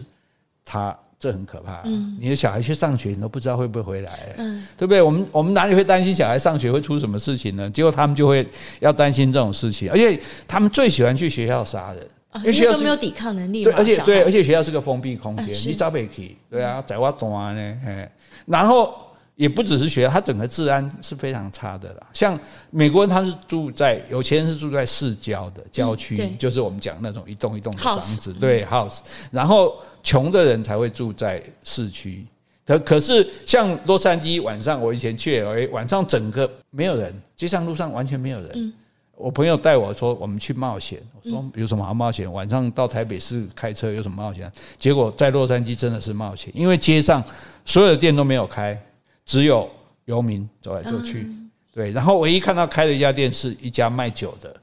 [0.64, 0.96] 他。
[1.20, 1.82] 这很可怕，
[2.20, 5.02] 你的小孩去上学，你都不知道会不会回来，嗯，对不对？
[5.02, 7.68] 我们我们哪里会担心小孩上学会出什么事情呢？
[7.70, 8.46] 结果他们就会
[8.78, 12.06] 要担心这种事情，而且他们最喜欢去学校杀人，
[12.38, 18.08] 因为学校都没有抵抗能力，对，而且对，而且学校是个封闭空间，你找不起，对啊，在我端呢，
[18.46, 18.94] 然后。
[19.38, 22.00] 也不只是学校，它整个治安是非常差的啦。
[22.12, 22.36] 像
[22.72, 28.98] 美国人，他是住在有钱人是住在市郊的郊区，就是我们讲那种一栋一栋的房子，对 house。
[29.30, 32.26] 然后穷的人才会住在市区。
[32.66, 38.74] 可可是像洛杉矶晚上，我以前去，哎，晚上整个没有人，街上路上完全没有人。
[39.18, 41.00] 我朋友带我说，我们去冒险。
[41.22, 42.32] 我说有什么好冒险？
[42.32, 44.50] 晚上到台北市开车有什么冒险？
[44.78, 47.22] 结果在洛杉矶真的是冒险，因为街上
[47.64, 48.80] 所有的店都没有开。
[49.26, 49.68] 只有
[50.06, 51.28] 游民走来走去，
[51.70, 54.56] 对，然后唯一看到开的一家店是一家卖酒的，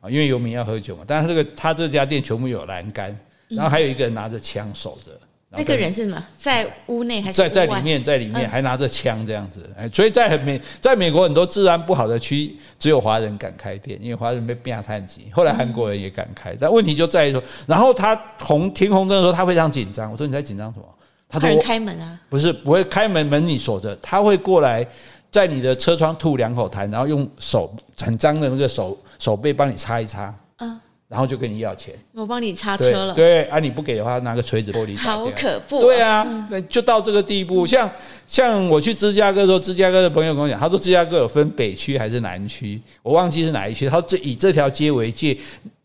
[0.00, 1.02] 啊，因为游民要喝酒嘛。
[1.04, 5.10] 但是这个他这家店全部有栏杆，然后还有一个人拿着枪守着。
[5.56, 6.24] 那个人是什么？
[6.36, 8.02] 在屋内还是在在里面？
[8.02, 9.68] 在里面还拿着枪这样子。
[9.76, 15.28] 哎，所以在美在美国很多治安不好的区，只有华人敢开店，因为华人被变太急。
[15.32, 20.10] 后来韩国人也敢开，但问题就在于说，然后他红停红灯的时候，他非常紧张。
[20.10, 20.84] 我说你在紧张什么？
[21.26, 22.20] 他都开门啊？
[22.28, 24.86] 不是，不会开门，门你锁着，他会过来，
[25.32, 30.78] 在你的车窗吐两口痰，然后用手很脏的那个手手背帮你擦一擦，嗯，
[31.14, 31.94] 然后就跟你要钱。
[32.12, 33.14] 我帮你擦车了。
[33.14, 34.98] 对，对啊，你不给的话，拿个锤子玻璃。
[34.98, 35.80] 好可怖。
[35.80, 37.64] 对啊，那就到这个地步。
[37.64, 37.88] 像
[38.26, 43.88] 像我去芝加哥的时候，芝加哥的朋友跟我讲，他说芝加哥有分北区还是南区，我忘记是哪一区。
[43.88, 45.38] 他说这以这条街为界，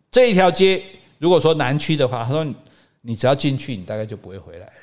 [0.09, 0.81] 这一条街
[1.19, 2.43] 如果说南区的话，他说
[3.01, 4.73] 你只要进去，你大概就不会回来了。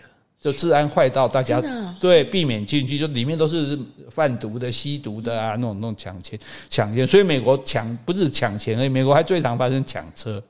[0.46, 1.60] 就治安坏到大家
[1.98, 3.76] 对避免进去，就里面都是
[4.08, 6.38] 贩毒的、吸毒的啊，那种那种抢钱、
[6.70, 7.04] 抢钱。
[7.04, 10.40] 所以美国抢不是抢钱而已，美国还最常发生抢车、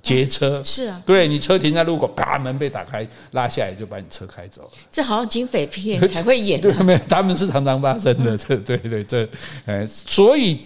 [0.00, 0.62] 劫车。
[0.64, 4.70] 是啊，对你车停在路口，啪，门被打开，拉下来就把你车开走了。
[4.90, 8.34] 这好像警匪片才会演， 对，没有，他们是常常发生的。
[8.38, 9.28] 这，对对，这，
[9.66, 10.58] 呃，所以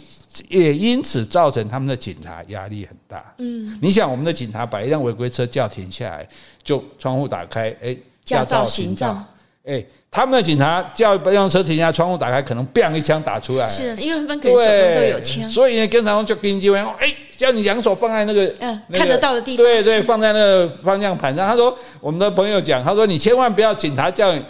[0.48, 3.34] 也因此造成他们的警察压力很大。
[3.38, 6.28] 嗯，你想，我们的警察把一辆违规车叫停下来，
[6.62, 7.96] 就窗户打开，哎。
[8.24, 9.22] 驾照、行照，
[9.64, 13.66] 哎，他们的警察叫一辆车停下，窗户打开，可能 bang 一枪打出来。
[13.66, 21.46] 是，因为他们可能手中都有枪，所以呢，经常就跟机会，哎，叫你两手放在那个嗯看得到的地方，对对，放在那个方向盘上。
[21.46, 24.42] 他说，我们的朋友讲，他说你千万不要警察叫你。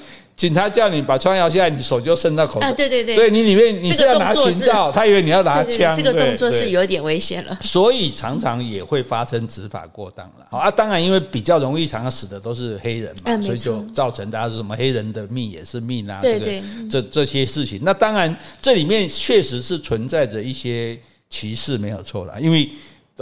[0.42, 2.66] 警察叫你把窗摇下来，你手就伸到口袋。
[2.66, 5.96] 啊，对对对，对你里面你是要拿行照，他以为你要拿枪。
[5.96, 7.56] 这个动作是有点危险了。
[7.60, 10.46] 所以常常也会发生执法过当了。
[10.50, 16.50] 好啊，当然因为比较容易，常常死的都是黑人嘛，所以就造成大家说什么黑人的命也是命啊，这个
[16.90, 17.78] 这这些事情。
[17.84, 20.98] 那当然这里面确实是存在着一些
[21.30, 22.68] 歧视，没有错了，因为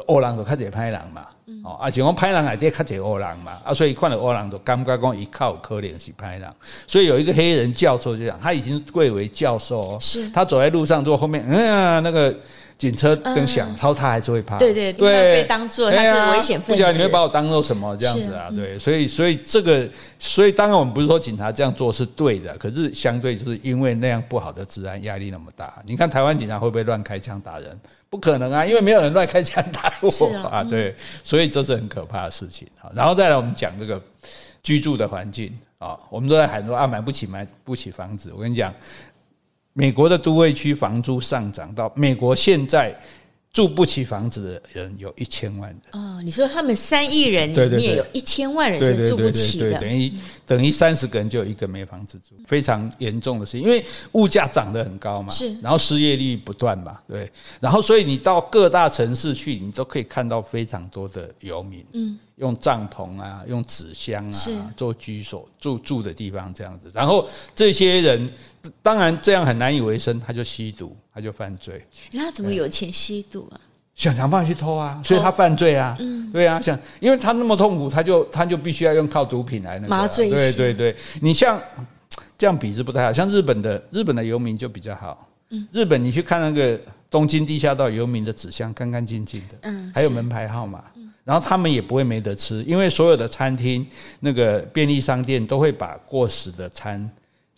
[0.07, 1.26] 欧郎都开始拍人嘛。
[1.64, 6.48] 哦，而且讲歹人还在较侪恶人嘛，啊，所以看到恶人就感觉讲伊较有可能是歹人，
[6.87, 12.35] 所以有一个黑人教授就讲，他已经贵为教授哦，是他走在路上，如果后面嗯那个
[12.80, 18.50] 警车灯响，他他还是会怕，对对对，被当做他是危险分子，不晓得你会把我当做什么这样子啊？
[18.56, 19.86] 对，所以所以这个，
[20.18, 27.78] 所以当然我们不是说警察这样做是对的，可是相对就是因为那样不好的治安压力那么大，你看台湾警察会不会乱开枪打人？
[28.08, 30.08] 不可能啊，因为没有人乱开枪打我
[30.48, 32.66] 啊，对，所以这是很可怕的事情。
[32.78, 34.02] 好，然后再来我们讲这个
[34.62, 38.33] 居住的环境啊，我们都在喊说啊，买不起买不起房子。
[38.35, 38.74] 我跟你讲，
[39.73, 42.98] 美国的都会区房租上涨到美国现在
[43.52, 45.81] 住不起房子的人有一千万人。
[45.90, 50.12] 哦，你说他们三亿人里面有一千万人是住不起的，等于
[50.46, 53.62] 等于三十个人就有一个没房子住，非常严重的事情。
[53.62, 57.29] 因为物价涨得很高嘛，是，然后失业率不断嘛，对，
[57.60, 68.33] 然后所以你到各大城市去，你都可以看到非常多的游民，嗯，用帐篷啊，用纸箱啊做居所住住的地方这样子，然后这些人
[68.83, 70.96] 当然这样很难以为生，他就吸毒。
[71.13, 73.61] 他就犯罪，那他怎么有钱吸毒啊？
[73.96, 75.96] 想想办法去偷啊，所以他犯罪啊。
[75.98, 80.31] 嗯，对啊，想，因为他那么痛苦，他就他就必须要用靠毒品来那个麻醉。
[80.31, 81.61] 对对对，你像
[82.38, 85.29] 这样比是不太好，像日本的日本的游民就比较好。
[85.50, 86.81] 嗯，日本你去看那个
[87.11, 90.85] 东京地下道游民的纸箱，干干净净的，嗯，还有门牌号码，
[91.25, 93.85] 然后他们也不会没得吃，因为所有的餐厅、
[94.21, 97.11] 那个便利商店都会把过时的餐。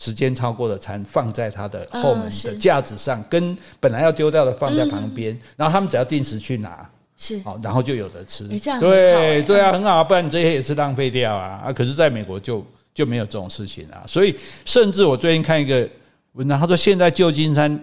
[0.02, 8.48] 时间超过的餐放在他的后门的架子上，跟本来要丢掉的放在旁边，然后他们只要定时去拿，是好，然后就有得吃。
[8.58, 11.72] 这样对对啊，很好，不然你这些也是浪费掉啊啊！
[11.72, 15.88] 可是在美国就就没有这种事情啊，所以甚至我最近看一个
[16.32, 17.80] 文章，他说现在旧金山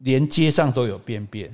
[0.00, 1.50] 连街上都有便便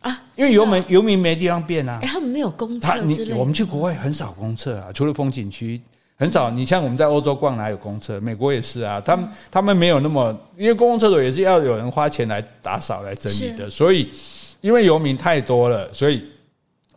[0.00, 3.34] 啊，因为游民游民没地方便啊，他们没有公厕之类。
[3.34, 5.80] 我们去国外很少公厕啊，除了风景区。
[6.20, 8.20] 很少，你像我们在欧洲逛哪有公厕？
[8.20, 14.12] 美国也是啊，他们他们没有那么，因为公共厕所也是要有人花钱来打扫来整理的，所以
[14.60, 16.30] 因为游民太多了，所以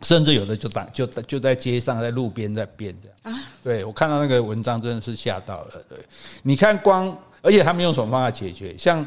[0.02, 3.42] 甚至有的就打就就在街上在路边在变这样啊。
[3.62, 5.70] 对，我看到那个文章真的是吓到了。
[5.88, 5.98] 对，
[6.42, 8.76] 你看光，而且他们用什么方法解决？
[8.76, 9.02] 像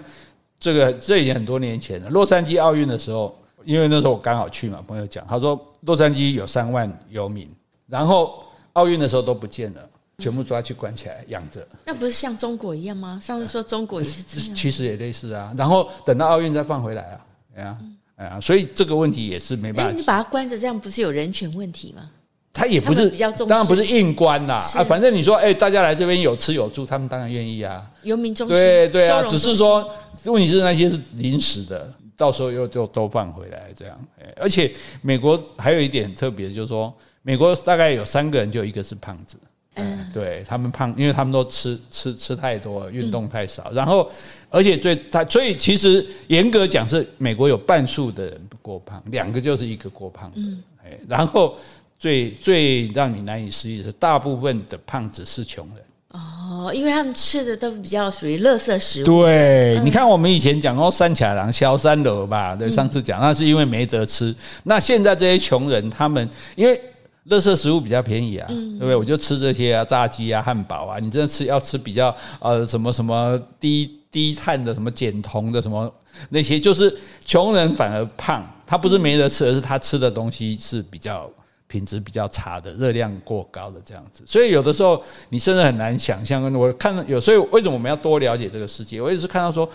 [0.59, 7.47] 这个这已经很多年前了，洛杉矶奥运的时候，因为那时候我刚好去嘛，朋友讲，他说洛杉矶有三万游民，
[7.85, 8.43] 然后
[8.73, 9.89] 奥运的时候都不见了。
[10.23, 13.19] 全部抓去关起来养着，那不是像中国一样吗？
[13.21, 15.53] 上次说中国也是这样，其实也类似啊。
[15.55, 17.77] 然后等到奥运再放回来啊，哎呀，
[18.15, 19.91] 哎呀，所以这个问题也是没办法。
[19.95, 22.09] 你把它关着，这样不是有人权问题吗？
[22.51, 23.11] 他也不是，
[23.47, 24.83] 当然不是硬关啦啊。
[24.83, 27.87] 反正你说，哎，大家来这边有吃有住，他们当然愿意啊。
[28.01, 29.87] 游民中心，对对啊，只是说
[30.23, 33.95] 问题是那些是临时的，到时候又就都放回来这样。
[34.37, 36.91] 而且美国还有一点很特别，就是说
[37.21, 39.37] 美国大概有三个人就一个是胖子。
[39.77, 43.71] 嗯，对他们胖，因为他们都吃吃吃太多了，运动太少。
[43.71, 44.09] 然后，
[44.49, 50.41] 而且最他，所以其实严格讲是美国有半数的人过胖，两个就是一个过胖的。
[50.83, 51.55] 哎，然后
[51.99, 55.77] 最最让你难以思议的是，大部分的胖子是穷人。
[56.09, 59.05] 哦，因为他们吃的都比较属于垃圾食物。
[59.05, 62.55] 对，你看我们以前讲哦三卡郎萧三楼吧？
[62.55, 64.33] 对，上次讲那是因为没得吃。
[64.63, 66.81] 那现在这些穷人，他们因为。
[67.29, 68.95] 垃圾食物比较便宜啊，对不对？
[68.95, 70.99] 我就吃这些啊，炸鸡啊，汉堡啊。
[70.99, 75.93] 你真的吃要吃比较呃什么什么低低碳的，什么减酮的，什么
[76.29, 78.45] 那些，就是穷人反而胖。
[78.65, 81.29] 他不是没得吃，而是他吃的东西是比较
[81.67, 84.23] 品质比较差的，热量过高的这样子。
[84.25, 86.53] 所以有的时候你甚至很难想象。
[86.53, 89.01] 我看到有，所以为什么我们要多了解这个世界？
[89.01, 89.69] 我也是看到说，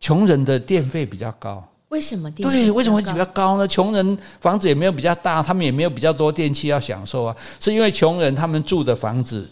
[0.00, 1.66] 穷人的电费比较高。
[1.88, 2.48] 为什么电？
[2.48, 3.68] 对，为什么会比较高呢？
[3.68, 7.36] 穷人房子也没有比较大，他们也没有比较多电器要享受啊。
[7.60, 9.48] 是因为穷人他们住的房子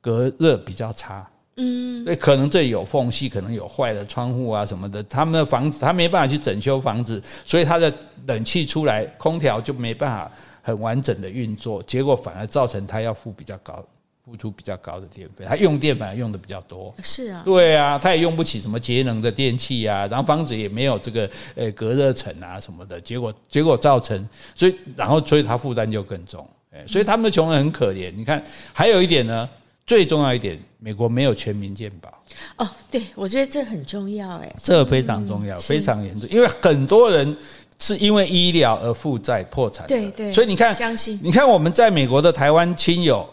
[0.00, 5.02] 隔热比较差，嗯，对，可能这里有缝隙，可能有坏的窗户啊什么的。
[5.02, 7.92] 他们的房子他没办法去整修房子，所以他的
[8.26, 13.84] 冷气出来，空调就没办法很完整的运作，结果反而造成他要付比较高。
[14.28, 16.92] 付出比较高的电费，他用电反而用的比较多。
[17.00, 28.12] 是啊，对啊，他也用不起什么节能的电器啊，然后房子也没有这个呃隔热层啊什么的，结果结果造成，所以然后所以他负担就更重，诶，所以他们的穷人很可怜。
[28.16, 29.48] 你看，还有一点呢，
[29.86, 32.12] 最重要一点，美国没有全民健保。
[32.56, 37.36] 哦，对，我觉得这很重要，诶，这非常重要，非常严重，因为很多人
[37.78, 39.86] 是因为医疗而负债破产。
[39.86, 43.24] 对对，所以你看，相信你看我们在美国的台湾亲友。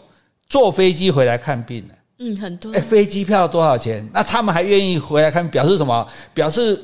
[0.48, 2.70] 坐飞机回来看病的，嗯，很多。
[2.72, 4.08] 哎，飞机票多少钱？
[4.12, 6.06] 那他们还愿意回来看，表示什么？
[6.32, 6.80] 表示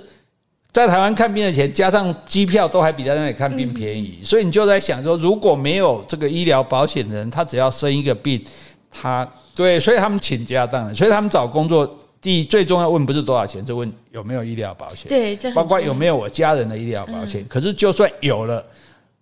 [0.72, 4.18] 在台湾看病的钱加上机票都还比在那里看病便宜。
[4.24, 8.42] 所以你就在想说，如果没有这个医疗保险的人，他只要生一个病，
[8.90, 15.08] 他对，所以他们请家荡产，所以他们找工作第一最重要问不是多少钱，就问有没有医疗保险。
[15.08, 17.44] 对，包括有没有我家人的医疗保险。
[17.48, 18.64] 可是就算有了。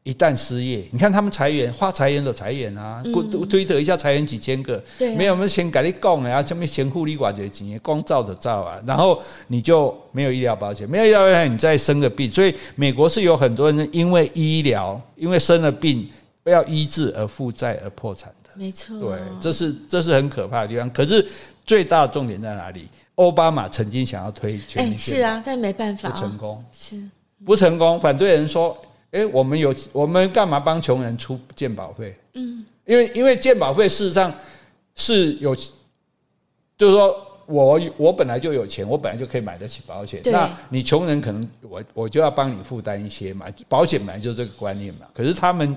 [0.04, 3.02] 一旦失业，你看他们裁员，花裁员的裁员啊，
[3.50, 16.08] 推特一下裁员几千个，对啊、没有没有钱给你供啊，什么钱护理寡这些钱，光照着照啊，然后你就没有医疗保险，没有医疗保险，你再生个病，所以美国是有很多人因为医疗，因为生了病
[16.44, 20.90] 要医治而负债而破产的，没错，对，这是这是很可怕的地方。
[20.90, 21.26] 可是
[21.66, 22.88] 最大的重点在哪里？
[23.16, 27.02] 奥巴马曾经想要推全民健保，是啊，但没办法，不成功，是。
[27.44, 28.74] 不成功，反对人说。
[29.10, 32.14] 哎，我们有我们干嘛帮穷人出健保费？
[32.34, 34.32] 嗯，因为因为健保费事实上
[34.94, 35.54] 是有，
[36.76, 40.20] 就是说我我本来就有钱，我本来就可以买得起保险。
[40.26, 45.06] 那你穷人可能我我就要帮你负担一些嘛，保险本来就是这个观念嘛。
[45.14, 45.74] 可是他们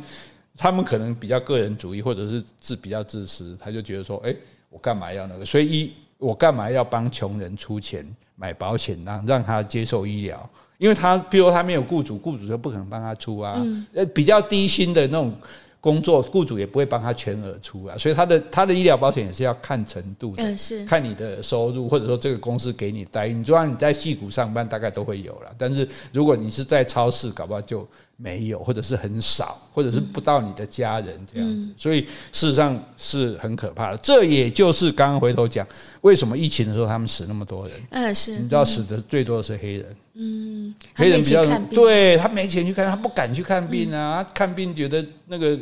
[0.57, 4.35] 他们可能比较个人主义，或者是自比较自私，他就觉得说，哎，
[4.69, 5.45] 我干嘛要那个？
[5.45, 8.05] 所以一我干嘛要帮穷人出钱
[8.35, 10.49] 买保险，让让他接受医疗？
[10.81, 13.63] 因为他，比如他没有雇主，雇主就不可能帮他出啊。
[13.93, 15.31] 呃，比较低薪的那种
[15.79, 17.95] 工作，雇主也不会帮他全额出啊。
[17.99, 23.33] 所以他的他的医疗保险也是要看程度的，是看你的收入，或者说这个公司给你待遇。
[23.33, 25.51] 你就算你在戏谷上班，大概都会有了。
[25.55, 27.87] 但是如果你是在超市，搞不好就。
[28.21, 32.01] 没有，或者是很少，或者是不到你的家人这样子，所以
[32.31, 33.97] 事实上是很可怕的。
[33.97, 35.65] 这也就是刚刚回头讲，
[36.01, 37.77] 为什么疫情的时候他们死那么多人？
[37.89, 39.95] 嗯，是，你知道死的最多的是黑人。
[40.13, 45.57] 嗯，黑人比较对他没钱去看，他不敢去看病啊，他看病觉得那个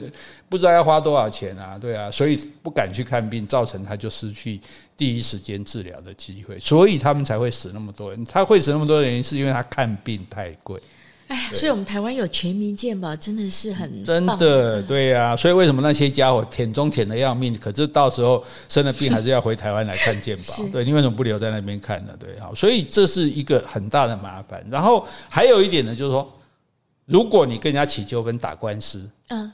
[0.50, 4.60] 不知道要花多少钱啊，对啊，所以不敢去看病，造成他就失去
[4.98, 8.26] 第一时间治疗的机会，所以他们才会死那么多人。
[8.26, 10.82] 他会死那么多人，是因为他看病太贵。
[11.30, 15.36] 哎，所以我们台湾有全民健保，真的是很真的，对呀、啊。
[15.36, 20.56] 所以为什么那些家伙舔中舔的要命，可是到时候生了病还是要回台湾来看健保？
[20.72, 22.14] 对，你为什么不留在那边看呢？
[22.20, 24.66] 对，好，所以这是一个很大的麻烦。
[24.72, 26.28] 然后还有一点呢，就是说，
[27.06, 29.52] 如果你跟人家起纠纷打官司，嗯，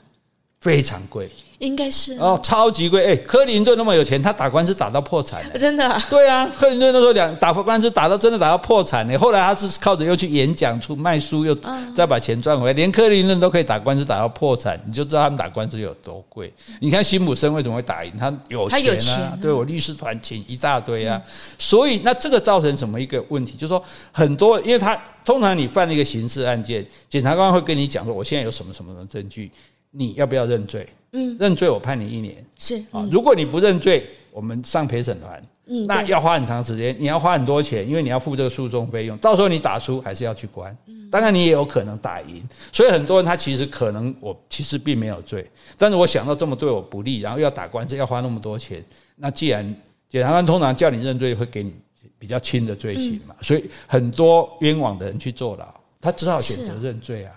[0.66, 1.30] 非常贵。
[1.58, 3.16] 应该是哦，超级贵哎！
[3.16, 6.02] 柯林顿那么有钱，他打官司打到破产，真的？
[6.10, 9.18] 对啊，克林顿那时候两打官司打到真的打到破产呢。
[9.18, 11.56] 后来他是靠着又去演讲、出卖书，又
[11.94, 12.72] 再把钱赚回来。
[12.74, 16.52] 连柯林顿都可以打官司打到破产，你就知道他们打官司有多贵。
[16.78, 18.12] 你看辛普森为什么会打赢？
[18.18, 19.32] 他有钱啊！
[19.40, 21.18] 对，我律师团请一大堆啊，
[21.58, 23.52] 所以那这个造成什么一个问题？
[23.52, 24.94] 就是说很多，因为他
[25.24, 29.50] 通常你犯了一个刑事案件，检察官会跟你讲说，我现在有什么什么什么证据，
[29.96, 30.86] 你要不要认罪？
[31.12, 32.44] 嗯，认罪我判你一年。
[32.58, 32.76] 是。
[32.90, 40.76] 啊，如果你不认罪，我们上陪审团，嗯，那要花很长时间，你要花很多钱，因为你要付这个诉讼费用，到时候你打输还是要去关，
[41.10, 48.84] 当然你也有可能打赢，所以很多人他其实可能我其实并没有罪，但是我想到这么对我不利，然后要打官司要花那么多钱，
[49.16, 49.74] 那既然
[50.10, 51.72] 检察官通常叫你认罪，会给你
[52.18, 55.66] 比较轻的罪行嘛，所以很多冤枉的人去坐牢，
[55.98, 57.32] 他只好选择认罪啊。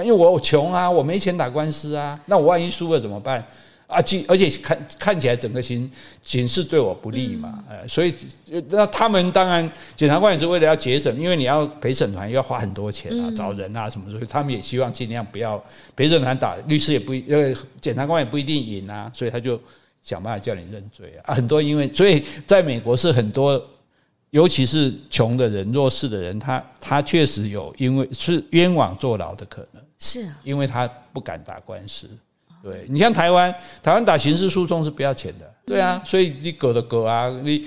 [0.00, 3.44] 因为我穷啊，我没钱打官司啊，那我万一输了怎么办？
[3.86, 5.90] 啊，而且看看起来整个形
[6.24, 8.14] 形势对我不利嘛，呃，所以
[8.70, 15.62] 那他们当然检察官也是为了要节省，因为你要陪审团要花很多钱啊，找人啊什么，所以他们也希望尽量不要
[15.94, 19.60] 陪审团打，律师也不因为检察官也不一定赢啊，所以他就
[20.02, 23.62] 想办法叫你认罪啊，很多因为所以在美国是很多。
[24.32, 32.08] 尤其是穷的人、弱势的人，他他确实有因为是冤枉坐牢的可能，是啊，因为他不敢打官司。
[32.62, 37.66] 对，你像台湾，台湾打刑事诉讼是不要钱的，对啊，所以你搞的搞啊，你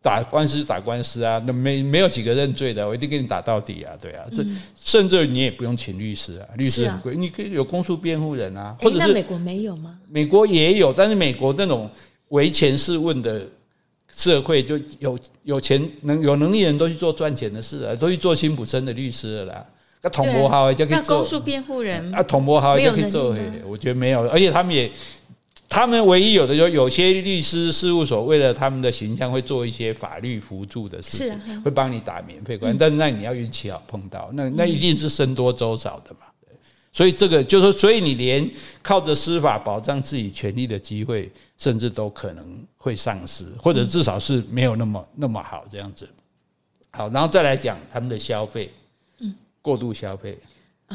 [0.00, 4.42] 打官司打官司啊，那没没有几个认罪的，我一定给你打到底啊，对啊，这
[4.74, 9.98] 甚至你也不用请律师啊，律师很贵，你可以有公诉辩护人啊，或者是美国没有吗？
[10.08, 11.90] 美国也有，但是美国那种
[12.28, 13.46] 唯钱是问的。
[14.12, 19.66] 社会就有有钱能有能力人都去做赚钱的事了，都去做辛普森的律师了啦。
[20.00, 23.36] 那统博豪就可以做公诉辩护人啊，统博豪就可以做。
[23.66, 24.90] 我觉得没有，而且他们也，
[25.68, 36.20] 他们唯一有的就有些律师事务所为了他们的形象会做一些法律辅助的事情，会帮你打免费官司，但是那你要运气好碰到，那那一定是僧多粥少的嘛。
[36.98, 38.50] 所以这个就是说，所以你连
[38.82, 46.08] 靠着司法保障自己权利的机会，甚至都可能会丧失，或者至少是没有那么那么好这样子。
[46.90, 48.72] 好，然后再来讲他们的消费，
[49.20, 49.32] 嗯，
[49.62, 50.36] 过度消费。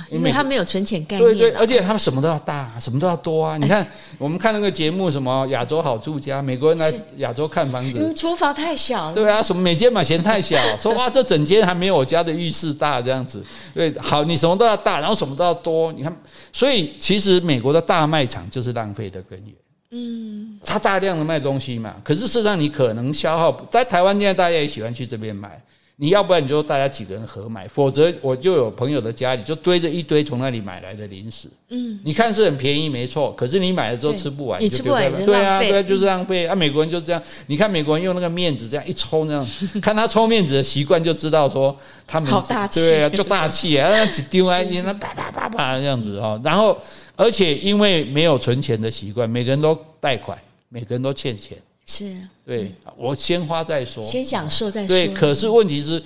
[0.10, 3.58] 因为他没有存钱概念，对对，而且他们什么都要大，什么都要多啊！
[3.58, 3.86] 你看，
[4.18, 13.46] 我们看那个节目，什么亚洲好住家，美国人来亚洲看房子，厨房太小了，对啊，什么每间嘛嫌太小， 说哇，这整间还没有我家的浴室大这样子。
[13.72, 16.12] 对，好，你什么都要大，然后什么都要多，你看，
[16.52, 19.56] 所以其实美国的大卖场就是浪费的根源。
[19.92, 25.62] 嗯，他大量的卖东西嘛，可是事实上你可能消耗，在台湾现在大家也喜欢去这边买。
[25.96, 31.48] 你要不然你就大家几个人合买，否则我就有朋友的家里就堆着一堆从那里买来的零食。
[31.70, 36.56] 嗯，你看是很便宜没错，可是你买了之后吃不完，你吃不完，对啊，对啊，就是浪费啊。
[36.56, 39.48] 美国人就这样，你看美国人用那个面子这样一抽，那样
[39.82, 41.76] 看他抽面子的习惯就知道说
[42.08, 46.40] 他们好大气，对啊，就大气啊， 那几丢啊，那啪啪啪啪这样子哈。
[46.44, 46.76] 然后
[47.16, 50.36] 而且因为没有存钱的习惯，每个人都贷款，
[50.70, 51.56] 每个人都欠钱。
[51.86, 52.16] 是，
[52.46, 54.88] 对，我先花再说，先享受再说。
[54.88, 56.02] 对，可是问题是，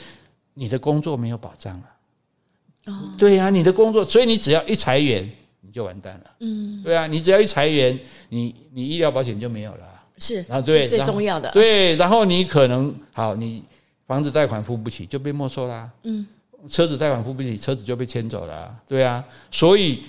[0.56, 1.86] 你的工作没有保障啊。
[2.86, 5.30] 哦，对呀、啊，你的工作，所以你只要一裁员，
[5.62, 6.32] 你就完蛋了。
[6.40, 8.00] 嗯，对啊，你只要一裁员，
[8.30, 9.86] 你你医疗保险就没有了。
[10.18, 11.52] 是啊，对，最重要的。
[11.52, 13.64] 对，然后你可能好，你
[14.08, 15.88] 房子贷款付不起，就被没收啦。
[16.04, 16.26] 嗯，
[16.68, 18.76] 车子贷款付不起，车子就被牵走了。
[18.88, 20.08] 对啊，所以，哎，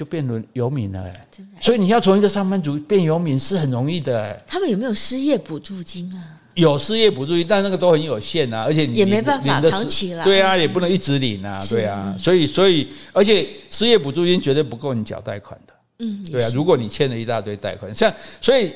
[0.00, 1.02] 就变成游民了。
[1.02, 1.60] 欸，真的。
[1.60, 4.42] 所以你要从一个上班族变游民是很容易的。
[4.46, 6.40] 他们有没有失业补助金啊？
[6.54, 10.24] 有失业补助金，但那个都很有限啊，而且你也没办法长期了。
[10.24, 15.74] 对啊，也不能一直领啊，对啊，所以所以而且失业补助金绝对不够你缴贷款的。
[15.98, 18.72] 嗯，对啊，如果你欠了一大堆贷款，像所以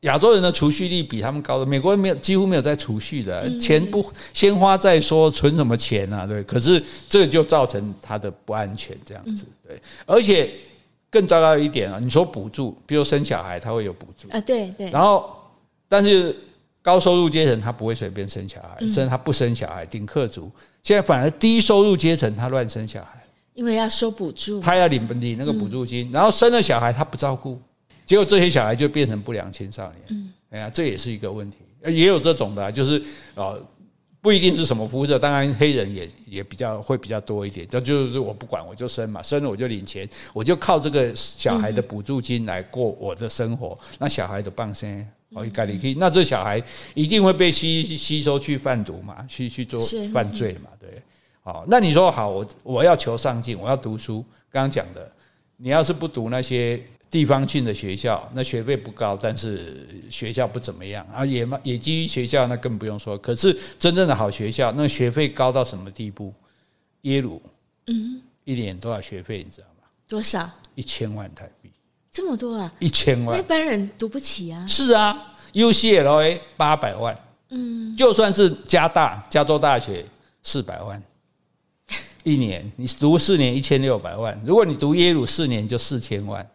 [0.00, 6.26] 亚洲人的储蓄率比他们高的，美国人没有几乎没有在储蓄的，钱不先花再说，存什么钱啊？
[6.26, 9.44] 对，可是这就造成他的不安全这样子。
[9.66, 10.50] 对，而且
[11.10, 15.36] 更糟糕一点啊，你说补助，比如生小孩，他会有补助啊，对对，然后
[15.88, 16.36] 但是。
[16.86, 20.48] 高收入阶层他不会随便生小孩，甚至他不生小孩，顶客族。
[20.84, 23.20] 现在反而低收入阶层他乱生小孩，
[23.54, 27.60] 因为要收补助，他要领领那个补助金，然后生了小孩他不照顾，
[28.06, 30.02] 结果这些小孩就变成不良青少年。
[30.08, 31.58] 嗯，哎呀，这也是一个问题。
[31.84, 33.02] 也有这种的，就是
[33.34, 33.60] 呃，
[34.22, 37.66] 不一定是什么肤色，当然黑人也也比较会比较多一点。
[37.68, 43.78] 这就是我不管，我就生嘛，生了我就领钱，我就靠这个小孩的补助金来过我的生活。
[43.98, 45.06] 那小孩的棒生。
[45.34, 46.62] 哦，一概你可以，那这小孩
[46.94, 49.80] 一定会被吸吸收去贩毒嘛，去去做
[50.12, 50.88] 犯罪嘛，对。
[51.42, 54.24] 好，那你说好，我我要求上进，我要读书。
[54.52, 55.12] 刚刚讲的，
[55.56, 63.16] 你要是不读那些地方性的学校，那学费不高，但是学校不怎么样啊，野嘛野鸡学校那更不用说。
[63.18, 66.32] 可是真正的好学校，那学费高到什么地步？
[67.02, 67.40] 耶鲁，
[67.86, 69.88] 嗯，一年多少学费你知道吗？
[70.08, 70.50] 多少？
[70.74, 71.70] 一千万台币。
[72.10, 72.72] 这么多啊！
[72.78, 74.66] 一千万，一般人读不起啊。
[74.66, 77.14] 是啊，UCLA 八百万，
[77.50, 80.02] 嗯，就算是加大加州大学
[80.42, 81.02] 四百万
[82.24, 84.40] 一年，你读四年一千六百万。
[84.46, 86.48] 如果你读耶鲁四年就四千万，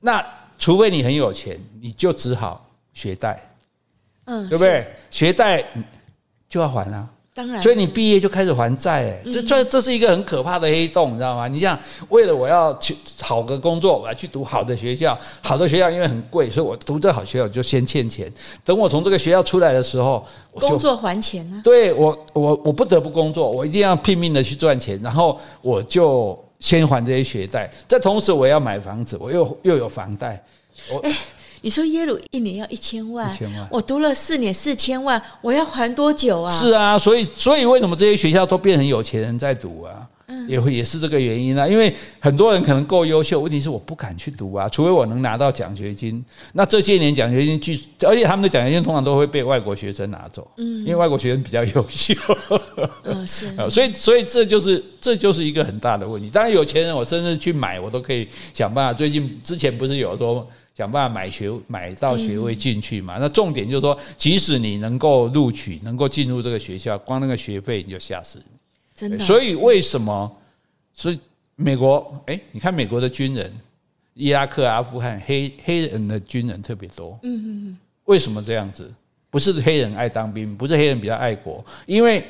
[0.00, 0.24] 那
[0.58, 3.40] 除非你很有钱，你就只好学贷，
[4.24, 4.86] 嗯，对不对？
[5.10, 5.64] 学贷
[6.48, 7.08] 就要还啊。
[7.34, 11.46] 当然，所以你毕业就开始还债，哎，这这这是一个很可怕的黑洞，你知道吗？
[11.46, 18.32] 你想，为了我要去好个工作，我要去读好的学校，好的学校因为很贵，所以我读这好学校就先欠钱。
[18.64, 20.24] 等我从这个学校出来的时候，
[20.54, 21.60] 工作还钱呢？
[21.62, 27.70] 对我，我我不得不工作，我一定要拼命的去赚钱，然后我就先还这些学贷。
[27.88, 30.42] 这同时，我要买房子，我又又有房贷，
[30.90, 31.02] 我。
[31.62, 36.50] 你说耶鲁一年要一千万，一千万，我读了四年四千万，我要还多久啊？
[36.54, 40.06] 是啊，所以所以为什么这些学校都变成有钱人在读啊？
[40.28, 41.66] 嗯，也会也是这个原因啊。
[41.66, 46.24] 因为很多人可能够优秀，问题是我不敢去读啊，除非我能拿到奖学金。
[46.52, 52.14] 那这些年奖学金据，而且他们的奖学金通常都会被外国学生拿走，嗯，因为外国学生比较优秀。
[53.04, 56.28] 嗯， 是， 所以所以这就是这就是一个很大的问题。
[56.30, 58.92] 当然有钱人，我甚至去买，我都可以想办法。
[58.92, 60.46] 最近之前不是有说。
[60.76, 63.16] 想办法买学买到学位进去嘛？
[63.18, 68.55] 那重点就是说，即使你能够录取，能够进入这个学校，光那个学费你就吓死你。
[68.96, 69.18] 真的。
[69.18, 70.36] 所以为什么？
[70.94, 71.20] 所以
[71.54, 73.52] 美国，哎，你看美国的军人，
[74.14, 77.18] 伊拉克、阿富汗黑黑人的军人特别多。
[77.22, 77.78] 嗯嗯嗯。
[78.06, 78.90] 为什么这样子？
[79.28, 82.24] 不是黑人爱当兵，不是黑人比较爱国，因为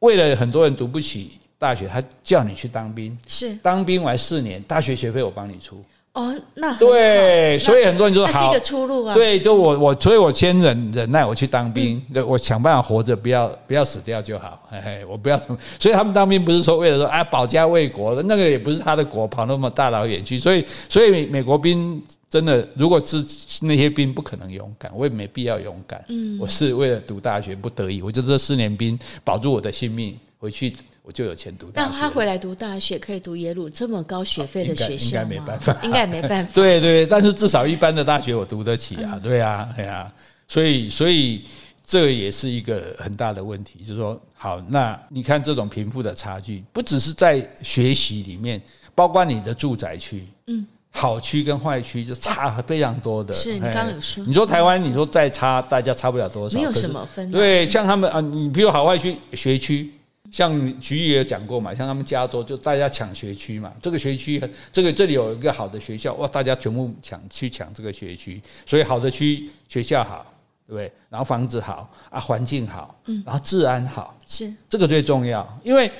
[0.00, 3.16] 为了很多人读不起大学，他叫你去当兵。
[3.26, 3.54] 是。
[3.56, 5.82] 当兵完四年，大学学费我帮你出。
[6.16, 9.14] 哦，那对，所以很多人就说好，是一个出路啊。
[9.14, 14.58] 对，就我我，所以我先忍忍耐，我去当兵，对，我想办法活着，不要不要死掉就好。
[14.70, 20.38] 嘿嘿，我不要什么，所以他们当兵不是说为了说啊保家卫国，那个也不是他的国，跑那么大老远去。
[20.38, 23.22] 所以，所以美国兵真的，如果是
[23.60, 26.02] 那些兵，不可能勇敢，我也没必要勇敢。
[26.08, 30.72] 嗯，我是为了读大学不得已，我就这四年兵保住我的性命，回去。
[31.06, 31.88] 我就有钱读大学。
[31.88, 36.50] 但他回来读大学，可以读耶鲁这么高学费的学校应该没办法，应该没办法。
[36.52, 40.12] 对对，但是至少一般的大学我读得起啊，对啊，对啊。
[40.48, 41.44] 所以所以
[41.84, 48.60] 这也是一个很大的问题，就是说，好，那你看这种贫富的差距，不只是在学习里面，
[48.92, 53.32] 包括你的住宅区，嗯，好区跟坏区就差非常多的。
[53.32, 57.30] 是你刚刚有说，你说台湾，你说再差，大家差不了多少，没有什么分。
[57.30, 59.92] 对，像他们啊，你比如好坏区学区。
[60.30, 70.26] 像徐毅也讲过嘛，像他们加州就大家抢学区嘛，这个学区这个这里有一个好的学校哇，大家全部抢去抢这个学区，所以好的区学校好，
[70.66, 70.92] 对不对？
[71.08, 75.46] 然后房子好啊，环境好，然后治安好，是这个最重要。
[75.62, 75.90] 因为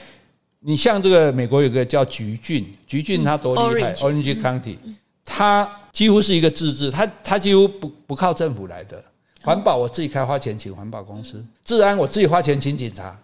[0.61, 4.77] 你像这个美国有个叫橘郡，橘郡它多厉害，Orange County，
[5.25, 9.03] 它几乎是一个自治，它它几乎不不靠政府来的，
[9.43, 13.17] 环保我自己开花钱请环保公司，治安我自己花钱请警察。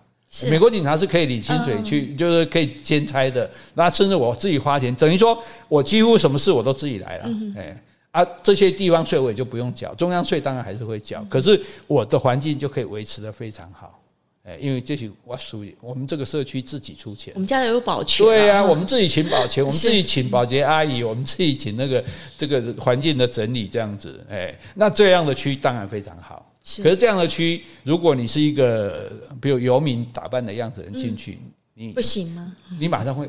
[0.48, 3.50] 美国警察是可以领薪水去，就是可以兼差的。
[3.74, 7.30] 那甚至我自己花钱，等于说我几乎什么事我都自己来了。
[7.56, 11.22] 哎，啊，这些地方税我也就不用缴，中央税当然还是会缴。
[11.28, 13.98] 可是我的环境就可以维持得非常好。
[14.44, 17.32] 哎，因为这些我属于我们这个社区自己出钱。
[17.34, 18.26] 我们家有保全。
[18.26, 22.02] 对呀，我们自己请保全， 我们自己请保洁阿姨，我们自己请那个
[22.36, 24.24] 这个环境的整理这样子。
[24.30, 26.51] 哎，那这样的区当然非常好。
[26.82, 29.10] 可是这样的区，如果你是一个
[29.40, 32.54] 比如游民打扮的样子人进去，嗯、你不行吗？
[32.78, 33.28] 你马上会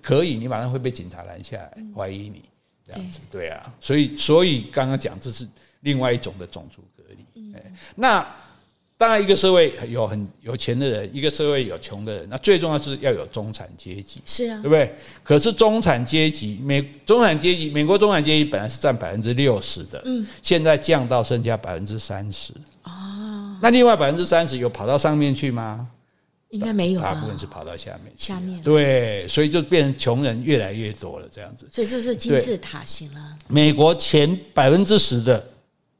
[0.00, 2.42] 可以，你马上会被警察拦下来，怀疑你
[2.84, 3.72] 这样子，对啊。
[3.80, 5.46] 所以，所以刚刚讲这是
[5.82, 7.54] 另外一种的种族隔离。
[7.54, 8.26] 哎，那
[8.96, 14.92] 当然一个社会有很有钱的人，一个社会有穷的人，那最重要是要有中产阶级，是啊，对不对？
[15.22, 22.52] 可是中产阶级，美中产阶级，美国中产阶级本来是占百分之六十的，嗯，现在降到剩下百分之三十。
[23.62, 25.88] 那另外百分之三十有跑到上面去吗？
[26.50, 28.12] 应该没有，大部分是跑到下面。
[28.18, 31.68] 下面对，所以就变成穷人越来越多了，这样子。
[31.72, 33.36] 所以就是金字塔型了。
[33.46, 35.42] 美国前百分之十的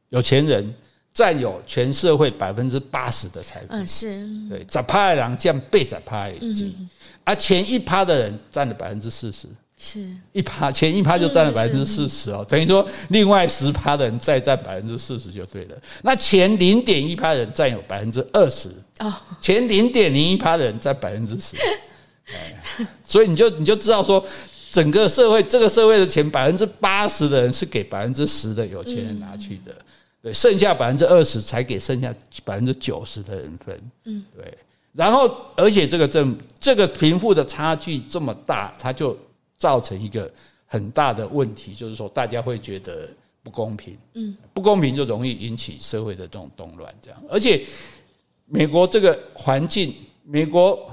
[0.08, 0.74] 有钱人
[1.14, 3.66] 占有全社会百分之八十的财富。
[3.70, 4.28] 嗯，是。
[4.48, 6.88] 对，十趴的人占八十趴的经，
[7.22, 9.46] 而前一趴的人占了百分之四十。
[9.85, 15.76] 是一趴，前一趴就占了百分之四十哦，等于说另外十趴的人再占百分之四十就对了。
[16.03, 18.68] 那前零点一趴的人占有百分之二十
[19.01, 21.57] 哦，前零点零一趴的人占百分之十，
[23.03, 24.24] 所以你就你就知道说，
[24.70, 29.74] 整个社会这个社会的钱百分之八十的人是给百分之十的有钱人拿去的，
[30.22, 32.14] 对，剩下百分之二十才给剩下
[32.45, 34.57] 百分之九十的人分，嗯，对。
[34.93, 39.18] 然后而且这个政这个贫富的差距这么大，他就。
[39.62, 40.28] 造成一个
[40.66, 43.08] 很大的问题，就是说大家会觉得
[43.44, 47.22] 不公平，嗯，不公平就容易引起社会的这种动乱，这样。
[47.30, 47.64] 而且
[48.46, 49.94] 美国这个环境，
[50.24, 50.92] 美国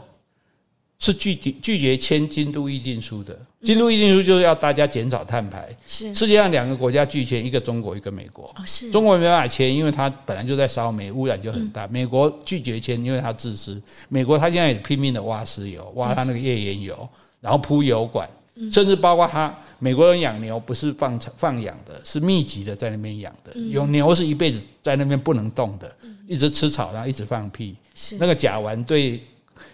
[0.99, 5.76] 是拒拒绝签京都议定书的，京都议定书就是要大家减少碳排。
[5.88, 8.53] 是世界上两个国家拒签，一个中国，一个美国。
[8.67, 11.88] 是中国没办法签，因为它本来就在烧煤，污染就很大。
[11.88, 13.82] 美国拒绝签，因为它自私。
[14.09, 17.09] 美国它现在也拼命的挖石油，挖它那个页岩油，
[17.41, 18.30] 然后铺油管。
[18.72, 23.57] 甚至包括他，美国人养牛不是放放养的，是密集的在那边养的。
[23.70, 25.89] 有牛是一辈子在那边不能动的，
[26.28, 27.76] 一直吃草，然后一直放屁。
[28.20, 29.24] 那个甲烷对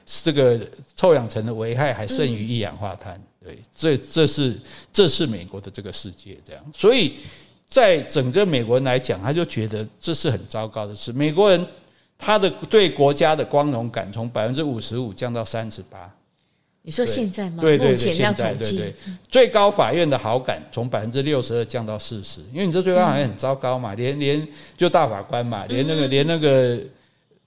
[0.06, 0.60] 这个
[0.96, 3.20] 臭氧层的危害还胜于一氧化碳。
[3.44, 4.60] 对，这这是
[4.94, 6.64] 这是美国的这个世界这样。
[6.74, 7.18] 所以
[7.68, 11.12] 在整个美国人来讲，他就觉得这是很糟糕的事。
[11.12, 11.68] 美国人
[12.18, 16.15] 他的对国家的光荣感从百分之五十五降到三十八。
[16.88, 17.58] 你说现在吗？
[17.62, 18.94] 对对对，现在对对，
[19.28, 26.80] 最高法院的好感从百分之六十二降到四十，因为你这最高法院很糟糕嘛，连连就大法官嘛，连那个连那个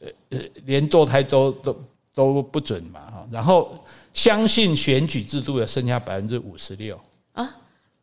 [0.01, 1.80] 呃呃连堕胎都都
[2.12, 3.78] 都不准嘛哈，然后
[4.12, 7.01] 相信选举制度的剩下百分之五十六。
[7.34, 7.49] 啊，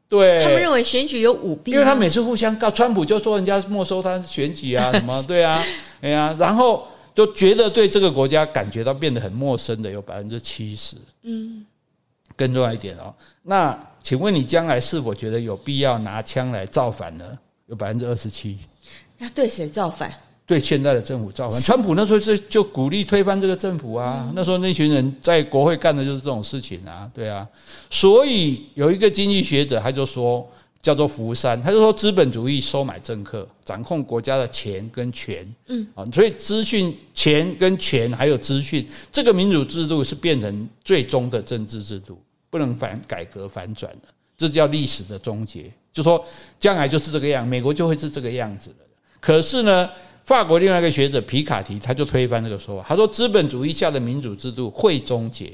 [0.08, 5.62] 对，他们认为选举有舞弊，因为他每次互相告，川普就说人家没收他选举啊什么，对啊，
[6.00, 6.88] 哎呀，然后。
[7.16, 11.66] 就觉得对这个国家感觉到变得很陌生的有百分之七十，嗯，
[12.36, 13.16] 更重要一点哦。
[13.42, 17.26] 那请问你将来是否觉得有必要拿枪来造反呢？
[17.68, 18.60] 有百分之二十七。
[19.20, 20.14] 要对谁造反？
[20.46, 21.60] 对现在的政府造反。
[21.62, 24.30] 川普那时候是就鼓励推翻这个政府啊。
[24.36, 27.48] 那时候那群人在国会干的就是这种事情啊，对啊。
[27.90, 30.46] 所以有一个经济学者他就说。
[30.86, 42.22] 叫做福山，他就说资本主义收买政客，掌控国家的钱跟权，嗯啊，所以资讯、钱跟权还有资讯，这个民主制度是变成最终的政治制度，
[42.52, 45.72] 不能反改革反转的，这叫历史的终结。
[45.92, 46.24] 就说
[46.60, 48.86] 将来就是这个样，美国就会是这个样子的。
[49.20, 49.90] 可是呢，
[50.24, 55.52] 法国另外一个学者皮卡提他就推翻这个说法，他说资本主义下的民主制度会终结。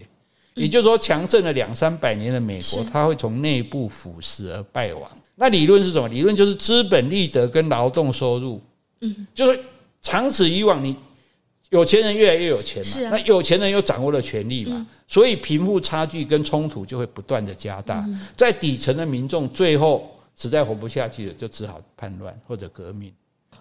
[0.55, 5.09] 也就是说，强盛了两三百年的美国，它会从内部腐蚀而败亡。
[5.36, 6.07] 那理论是什么？
[6.07, 8.61] 理论就是资本利得跟劳动收入，
[8.99, 9.59] 嗯，就是
[10.01, 10.95] 长此以往，你
[11.69, 23.11] 有钱人越来越有钱嘛，那有钱人又掌握了权力嘛，所以贫富差距跟冲突就会不断的加大，在底层的民众最后实在活不下去了，就只好叛乱或者革命。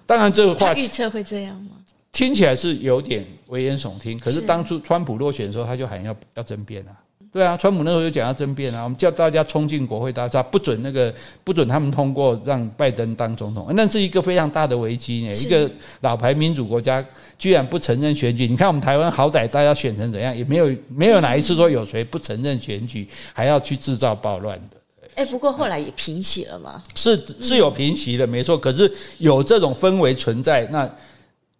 [0.07, 1.71] 当然，这个话预测会这样吗？
[2.13, 4.41] 听起来是有点危言耸听，可是。
[4.41, 6.91] 当初川普落选的时候，他就喊要要争辩啊，
[7.33, 11.15] 对啊，川普那时候就讲要争辩啊，我们叫大家冲进国会大厦，不准那个
[11.45, 15.33] 不准他们通过让拜登当总统，那是一个非常大的危机呢。
[15.35, 15.71] 一个
[16.01, 17.05] 老牌民主国家
[17.39, 24.77] 居然不承认选举，你看我们台湾好歹大家选成怎样，也没有没有哪一次说有谁不承认选举，还要去制造暴乱的。
[25.15, 30.91] 哎，不过后来也平息了嘛，是是有平息的，没错，可是有这种氛围存在那。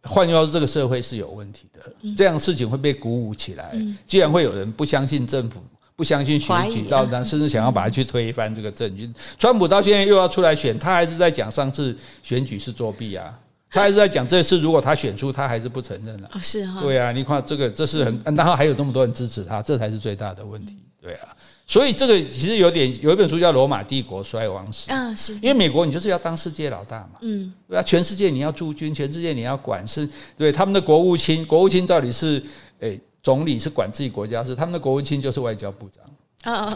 [0.03, 3.77] 换句话说，这个社会是有问题的，这样事情会被鼓舞起来。
[4.07, 5.61] 既然会有人不相信政府，
[5.95, 9.11] 不相信选举，到那甚至想要把它去推翻这个政局。
[9.39, 13.39] 川普到现在又要出来选，他还是在讲上次选举是作弊啊，
[13.71, 16.31] 他还是在讲这次如果他选出，他还是不承认了。
[16.41, 20.79] 是哈，对啊，你看这个这是很，然后还有这么多人支持他，这才是最大的问题。
[21.01, 21.29] 对啊。
[21.71, 25.35] 所以这个其实有点有一本书叫《罗马帝国衰亡史》啊，是。
[25.35, 32.43] 因为美国你就是要当世界老大嘛，嗯，对啊，全世界你要驻军，全世界你要管是，对他们的国务卿，国务卿到底是
[32.81, 36.05] 诶总理是管自己国家事，他们的国务卿就是外交部长。
[36.43, 36.67] 啊，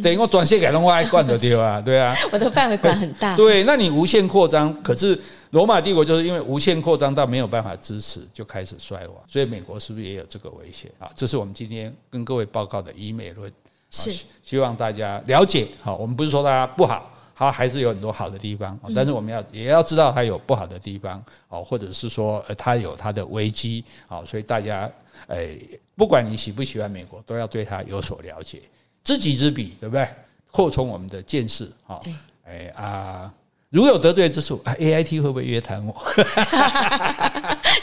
[0.00, 1.80] 等于我转线改动外管的对吧？
[1.84, 5.18] 对啊，我的范围管很大， 对，那你无限扩张，可是
[5.50, 10.88] 罗马帝国就是因为无限扩张到没有办法支持，就开始衰亡，所以美国是不是也有这个危险？
[11.00, 11.10] 啊？
[11.16, 13.50] 这是我们今天跟各位报告的以美论。
[13.90, 24.90] 是希望大家了解，好，我们不是说它不好，它还是有很多好的地方，但是我们要也要知道它有不好的地方，哦，或者是说呃它有它的危机，好，所以大家
[25.28, 25.58] 诶，
[25.94, 28.62] 不管你喜不喜欢美国，都要对它有所了解，
[29.04, 30.06] 知己知彼，对不对？
[30.50, 32.02] 扩充我们的见识，好，
[32.44, 33.32] 哎啊。
[33.68, 35.92] 如有得罪之处，A I T 会不会约谈我？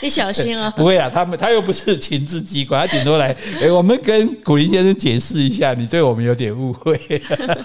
[0.04, 0.70] 你小心哦。
[0.76, 7.00] 不会啊，他们他又不是情治机关， 他顶多来，哎，我们跟古林先生解释一下，你对我们有点误会。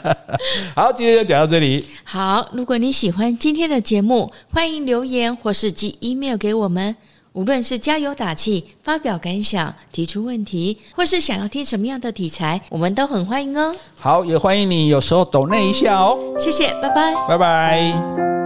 [0.73, 1.85] 好，今天就讲到这里。
[2.05, 6.95] 好，如果你喜欢今天的节目，欢迎留言或是寄 email 给我们。
[7.33, 13.73] 无论是加油打气、发表感想、提出问题，或是想要听什么样的题材，我们都很欢迎哦。
[13.99, 16.17] 好，也欢迎你有时候抖内一下哦。
[16.39, 18.38] 谢谢，拜拜，拜拜。